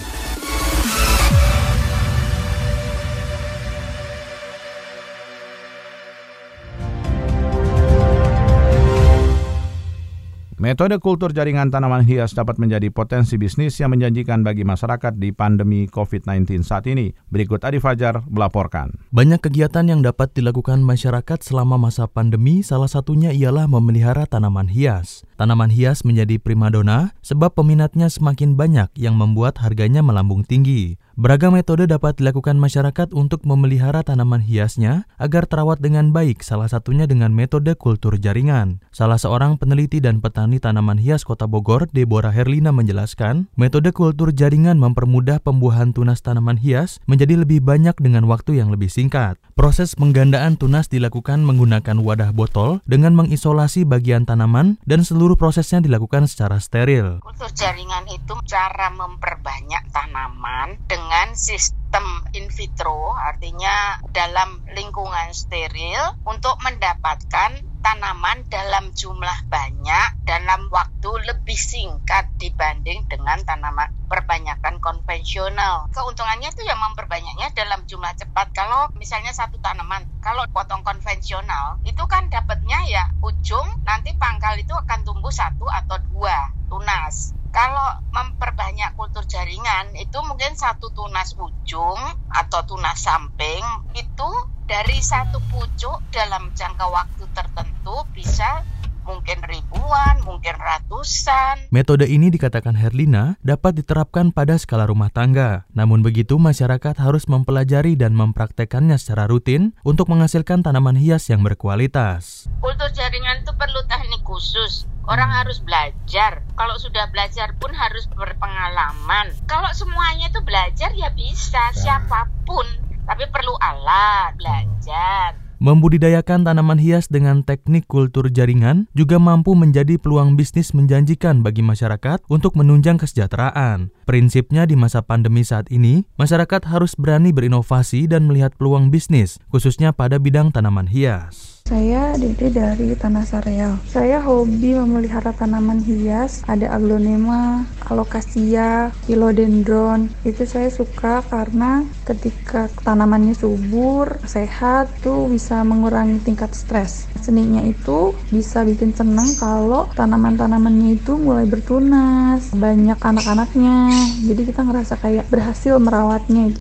Metode 10.62 11.02
kultur 11.02 11.34
jaringan 11.34 11.74
tanaman 11.74 12.06
hias 12.06 12.38
dapat 12.38 12.54
menjadi 12.54 12.86
potensi 12.94 13.34
bisnis 13.34 13.74
yang 13.82 13.90
menjanjikan 13.90 14.46
bagi 14.46 14.62
masyarakat 14.62 15.18
di 15.18 15.34
pandemi 15.34 15.90
COVID-19 15.90 16.62
saat 16.62 16.86
ini. 16.86 17.10
Berikut 17.34 17.66
Adi 17.66 17.82
Fajar 17.82 18.22
melaporkan. 18.30 18.94
Banyak 19.10 19.42
kegiatan 19.42 19.82
yang 19.90 20.06
dapat 20.06 20.30
dilakukan 20.38 20.78
masyarakat 20.86 21.42
selama 21.42 21.82
masa 21.82 22.06
pandemi, 22.06 22.62
salah 22.62 22.86
satunya 22.86 23.34
ialah 23.34 23.66
memelihara 23.66 24.22
tanaman 24.22 24.70
hias. 24.70 25.26
Tanaman 25.42 25.74
hias 25.74 26.06
menjadi 26.06 26.38
primadona 26.38 27.18
sebab 27.18 27.58
peminatnya 27.58 28.06
semakin 28.06 28.54
banyak 28.54 28.94
yang 28.94 29.18
membuat 29.18 29.58
harganya 29.58 29.98
melambung 29.98 30.46
tinggi. 30.46 31.02
Beragam 31.18 31.58
metode 31.58 31.84
dapat 31.90 32.16
dilakukan 32.16 32.56
masyarakat 32.56 33.12
untuk 33.12 33.44
memelihara 33.44 34.00
tanaman 34.06 34.40
hiasnya 34.40 35.04
agar 35.20 35.44
terawat 35.44 35.82
dengan 35.82 36.08
baik, 36.08 36.40
salah 36.40 36.70
satunya 36.70 37.04
dengan 37.04 37.34
metode 37.34 37.74
kultur 37.76 38.16
jaringan. 38.16 38.80
Salah 38.94 39.20
seorang 39.20 39.60
peneliti 39.60 40.00
dan 40.00 40.24
petani 40.24 40.56
tanaman 40.56 40.96
hias 40.96 41.26
Kota 41.26 41.50
Bogor, 41.50 41.90
Deborah 41.92 42.32
Herlina 42.32 42.72
menjelaskan, 42.72 43.50
metode 43.60 43.92
kultur 43.92 44.32
jaringan 44.32 44.80
mempermudah 44.80 45.42
pembuahan 45.42 45.92
tunas 45.92 46.24
tanaman 46.24 46.56
hias 46.56 46.96
menjadi 47.04 47.44
lebih 47.44 47.60
banyak 47.60 47.98
dengan 48.00 48.24
waktu 48.24 48.62
yang 48.62 48.72
lebih 48.72 48.88
singkat. 48.88 49.36
Proses 49.52 49.92
penggandaan 49.92 50.56
tunas 50.56 50.88
dilakukan 50.88 51.44
menggunakan 51.44 52.00
wadah 52.00 52.32
botol 52.32 52.80
dengan 52.88 53.12
mengisolasi 53.12 53.84
bagian 53.84 54.24
tanaman 54.24 54.80
dan 54.88 55.04
seluruh 55.04 55.31
prosesnya 55.34 55.82
dilakukan 55.82 56.28
secara 56.28 56.60
steril. 56.62 57.20
Kultur 57.24 57.50
jaringan 57.52 58.06
itu 58.10 58.34
cara 58.46 58.92
memperbanyak 58.92 59.88
tanaman 59.90 60.78
dengan 60.86 61.34
sistem 61.34 62.24
in 62.36 62.48
vitro, 62.52 63.12
artinya 63.16 64.00
dalam 64.12 64.62
lingkungan 64.72 65.32
steril 65.32 66.16
untuk 66.24 66.56
mendapatkan 66.62 67.71
tanaman 67.82 68.46
dalam 68.46 68.94
jumlah 68.94 69.38
banyak 69.50 70.08
dalam 70.22 70.70
waktu 70.70 71.10
lebih 71.26 71.58
singkat 71.58 72.30
dibanding 72.38 73.02
dengan 73.10 73.42
tanaman 73.42 73.90
perbanyakan 74.06 74.78
konvensional. 74.78 75.90
Keuntungannya 75.90 76.54
itu 76.54 76.62
ya 76.62 76.78
memperbanyaknya 76.78 77.50
dalam 77.52 77.82
jumlah 77.84 78.14
cepat. 78.14 78.54
Kalau 78.54 78.88
misalnya 78.94 79.34
satu 79.34 79.58
tanaman, 79.58 80.06
kalau 80.22 80.46
potong 80.54 80.86
konvensional 80.86 81.82
itu 81.82 82.04
kan 82.06 82.30
dapatnya 82.30 82.78
ya 82.86 83.04
ujung 83.26 83.66
nanti 83.82 84.14
pangkal 84.14 84.54
itu 84.54 84.72
akan 84.72 85.02
tumbuh 85.02 85.34
satu 85.34 85.66
atau 85.66 85.98
dua 86.06 86.38
tunas 86.70 87.34
kalau 87.52 88.00
memperbanyak 88.16 88.96
kultur 88.96 89.22
jaringan 89.28 89.92
itu 90.00 90.18
mungkin 90.24 90.56
satu 90.56 90.88
tunas 90.96 91.36
ujung 91.36 92.00
atau 92.32 92.60
tunas 92.64 92.96
samping 92.96 93.62
itu 93.92 94.30
dari 94.64 94.98
satu 95.04 95.38
pucuk 95.52 96.00
dalam 96.08 96.48
jangka 96.56 96.88
waktu 96.88 97.28
tertentu 97.36 98.08
bisa 98.16 98.64
mungkin 99.02 99.42
ribuan, 99.44 100.22
mungkin 100.22 100.54
ratusan. 100.56 101.68
Metode 101.74 102.06
ini 102.06 102.30
dikatakan 102.30 102.78
Herlina 102.78 103.36
dapat 103.42 103.82
diterapkan 103.82 104.30
pada 104.30 104.56
skala 104.56 104.86
rumah 104.86 105.10
tangga. 105.10 105.66
Namun 105.74 106.00
begitu, 106.06 106.38
masyarakat 106.38 106.96
harus 107.02 107.26
mempelajari 107.26 107.98
dan 107.98 108.14
mempraktekannya 108.14 108.96
secara 108.96 109.26
rutin 109.26 109.74
untuk 109.82 110.08
menghasilkan 110.08 110.62
tanaman 110.62 110.96
hias 110.96 111.28
yang 111.28 111.42
berkualitas. 111.42 112.46
Jaringan 112.92 113.42
itu 113.42 113.52
perlu 113.56 113.80
teknik 113.88 114.22
khusus. 114.22 114.86
Orang 115.08 115.34
harus 115.34 115.58
belajar. 115.58 116.46
Kalau 116.54 116.76
sudah 116.78 117.10
belajar 117.10 117.58
pun 117.58 117.74
harus 117.74 118.06
berpengalaman. 118.14 119.34
Kalau 119.50 119.72
semuanya 119.74 120.30
itu 120.30 120.38
belajar 120.46 120.94
ya 120.94 121.10
bisa 121.10 121.74
siapa 121.74 122.30
pun. 122.46 122.64
Tapi 123.02 123.26
perlu 123.34 123.58
alat, 123.58 124.38
belajar. 124.38 125.42
Membudidayakan 125.62 126.42
tanaman 126.42 126.74
hias 126.82 127.06
dengan 127.06 127.46
teknik 127.46 127.86
kultur 127.86 128.26
jaringan 128.26 128.90
juga 128.98 129.22
mampu 129.22 129.54
menjadi 129.54 129.94
peluang 129.94 130.34
bisnis 130.34 130.74
menjanjikan 130.74 131.46
bagi 131.46 131.62
masyarakat 131.62 132.18
untuk 132.26 132.58
menunjang 132.58 132.98
kesejahteraan. 132.98 133.94
Prinsipnya 134.02 134.66
di 134.66 134.74
masa 134.74 135.06
pandemi 135.06 135.46
saat 135.46 135.70
ini, 135.70 136.02
masyarakat 136.18 136.66
harus 136.66 136.98
berani 136.98 137.30
berinovasi 137.30 138.10
dan 138.10 138.26
melihat 138.26 138.50
peluang 138.58 138.90
bisnis, 138.90 139.38
khususnya 139.54 139.94
pada 139.94 140.18
bidang 140.18 140.50
tanaman 140.50 140.90
hias. 140.90 141.61
Saya 141.72 142.12
Dede 142.20 142.52
dari 142.52 142.92
Tanah 142.92 143.24
Sareal. 143.24 143.80
Saya 143.88 144.20
hobi 144.20 144.76
memelihara 144.76 145.32
tanaman 145.32 145.80
hias, 145.80 146.44
ada 146.44 146.68
aglonema, 146.68 147.64
alokasia, 147.88 148.92
philodendron. 149.08 150.12
Itu 150.20 150.44
saya 150.44 150.68
suka 150.68 151.24
karena 151.32 151.88
ketika 152.04 152.68
tanamannya 152.84 153.32
subur, 153.32 154.20
sehat, 154.28 154.92
tuh 155.00 155.32
bisa 155.32 155.64
mengurangi 155.64 156.20
tingkat 156.20 156.52
stres. 156.52 157.08
Seninya 157.24 157.64
itu 157.64 158.12
bisa 158.28 158.68
bikin 158.68 158.92
senang 158.92 159.32
kalau 159.40 159.88
tanaman-tanamannya 159.96 161.00
itu 161.00 161.16
mulai 161.16 161.48
bertunas, 161.48 162.52
banyak 162.52 163.00
anak-anaknya. 163.00 163.88
Jadi 164.28 164.42
kita 164.44 164.60
ngerasa 164.60 165.00
kayak 165.00 165.24
berhasil 165.32 165.80
merawatnya. 165.80 166.52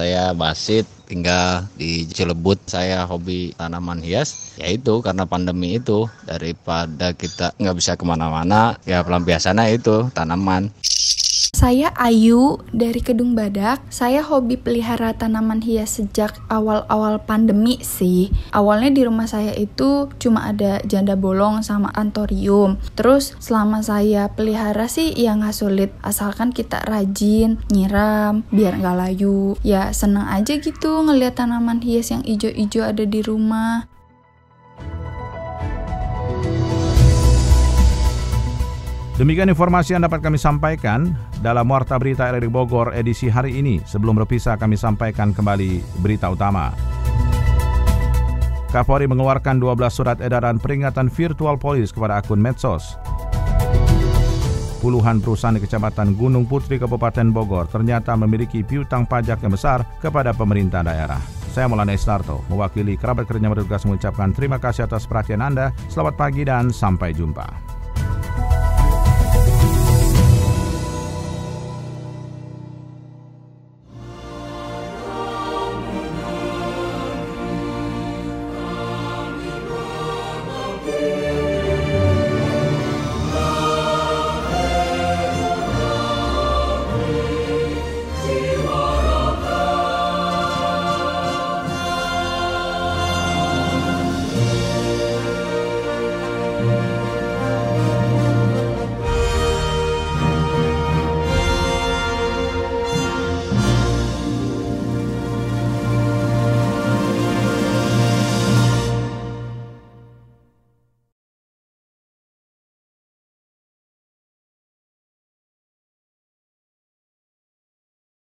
Saya 0.00 0.32
Basit, 0.32 0.88
tinggal 1.04 1.68
di 1.76 2.08
Cilebut. 2.08 2.56
Saya 2.64 3.04
hobi 3.04 3.52
tanaman 3.52 4.00
hias, 4.00 4.56
yaitu 4.56 5.04
karena 5.04 5.28
pandemi 5.28 5.76
itu. 5.76 6.08
Daripada 6.24 7.12
kita 7.12 7.52
nggak 7.60 7.76
bisa 7.76 8.00
ke 8.00 8.08
mana-mana, 8.08 8.80
ya 8.88 9.04
pelampiasannya 9.04 9.76
itu 9.76 10.08
tanaman. 10.16 10.72
Saya 11.60 11.92
Ayu 11.98 12.56
dari 12.72 13.04
Kedung 13.04 13.36
Badak. 13.36 13.84
Saya 13.92 14.24
hobi 14.24 14.56
pelihara 14.56 15.12
tanaman 15.12 15.60
hias 15.60 16.00
sejak 16.00 16.40
awal-awal 16.48 17.20
pandemi 17.20 17.76
sih. 17.84 18.32
Awalnya 18.54 18.96
di 18.96 19.02
rumah 19.04 19.28
saya 19.28 19.52
itu 19.52 20.08
cuma 20.16 20.48
ada 20.48 20.80
janda 20.88 21.20
bolong 21.20 21.60
sama 21.60 21.92
antorium. 21.92 22.80
Terus 22.96 23.36
selama 23.44 23.84
saya 23.84 24.32
pelihara 24.32 24.88
sih 24.88 25.12
ya 25.12 25.36
nggak 25.36 25.52
sulit. 25.52 25.92
Asalkan 26.00 26.54
kita 26.54 26.80
rajin, 26.88 27.60
nyiram, 27.68 28.40
biar 28.48 28.80
nggak 28.80 28.96
layu. 28.96 29.52
Ya 29.60 29.92
seneng 29.92 30.32
aja 30.32 30.56
gitu 30.56 31.04
ngeliat 31.04 31.36
tanaman 31.36 31.84
hias 31.84 32.08
yang 32.08 32.24
ijo-ijo 32.24 32.80
ada 32.86 33.04
di 33.04 33.20
rumah. 33.20 33.99
Demikian 39.20 39.52
informasi 39.52 39.92
yang 39.92 40.08
dapat 40.08 40.24
kami 40.24 40.40
sampaikan 40.40 41.12
dalam 41.44 41.68
Warta 41.68 42.00
Berita 42.00 42.32
RRI 42.32 42.48
Bogor 42.48 42.96
edisi 42.96 43.28
hari 43.28 43.60
ini. 43.60 43.76
Sebelum 43.84 44.16
berpisah 44.16 44.56
kami 44.56 44.80
sampaikan 44.80 45.36
kembali 45.36 45.84
berita 46.00 46.32
utama. 46.32 46.72
Kapolri 48.72 49.04
mengeluarkan 49.04 49.60
12 49.60 49.76
surat 49.92 50.16
edaran 50.24 50.56
peringatan 50.56 51.12
virtual 51.12 51.60
polis 51.60 51.92
kepada 51.92 52.24
akun 52.24 52.40
medsos. 52.40 52.96
Puluhan 54.80 55.20
perusahaan 55.20 55.52
di 55.52 55.60
Kecamatan 55.68 56.16
Gunung 56.16 56.48
Putri 56.48 56.80
Kabupaten 56.80 57.28
Bogor 57.28 57.68
ternyata 57.68 58.16
memiliki 58.16 58.64
piutang 58.64 59.04
pajak 59.04 59.44
yang 59.44 59.52
besar 59.52 59.84
kepada 60.00 60.32
pemerintah 60.32 60.80
daerah. 60.80 61.20
Saya 61.52 61.68
Maulana 61.68 61.92
Isnarto, 61.92 62.40
mewakili 62.48 62.96
kerabat 62.96 63.28
kerja 63.28 63.52
bertugas 63.52 63.84
mengucapkan 63.84 64.32
terima 64.32 64.56
kasih 64.56 64.88
atas 64.88 65.04
perhatian 65.04 65.44
Anda. 65.44 65.76
Selamat 65.92 66.16
pagi 66.16 66.48
dan 66.48 66.72
sampai 66.72 67.12
jumpa. 67.12 67.79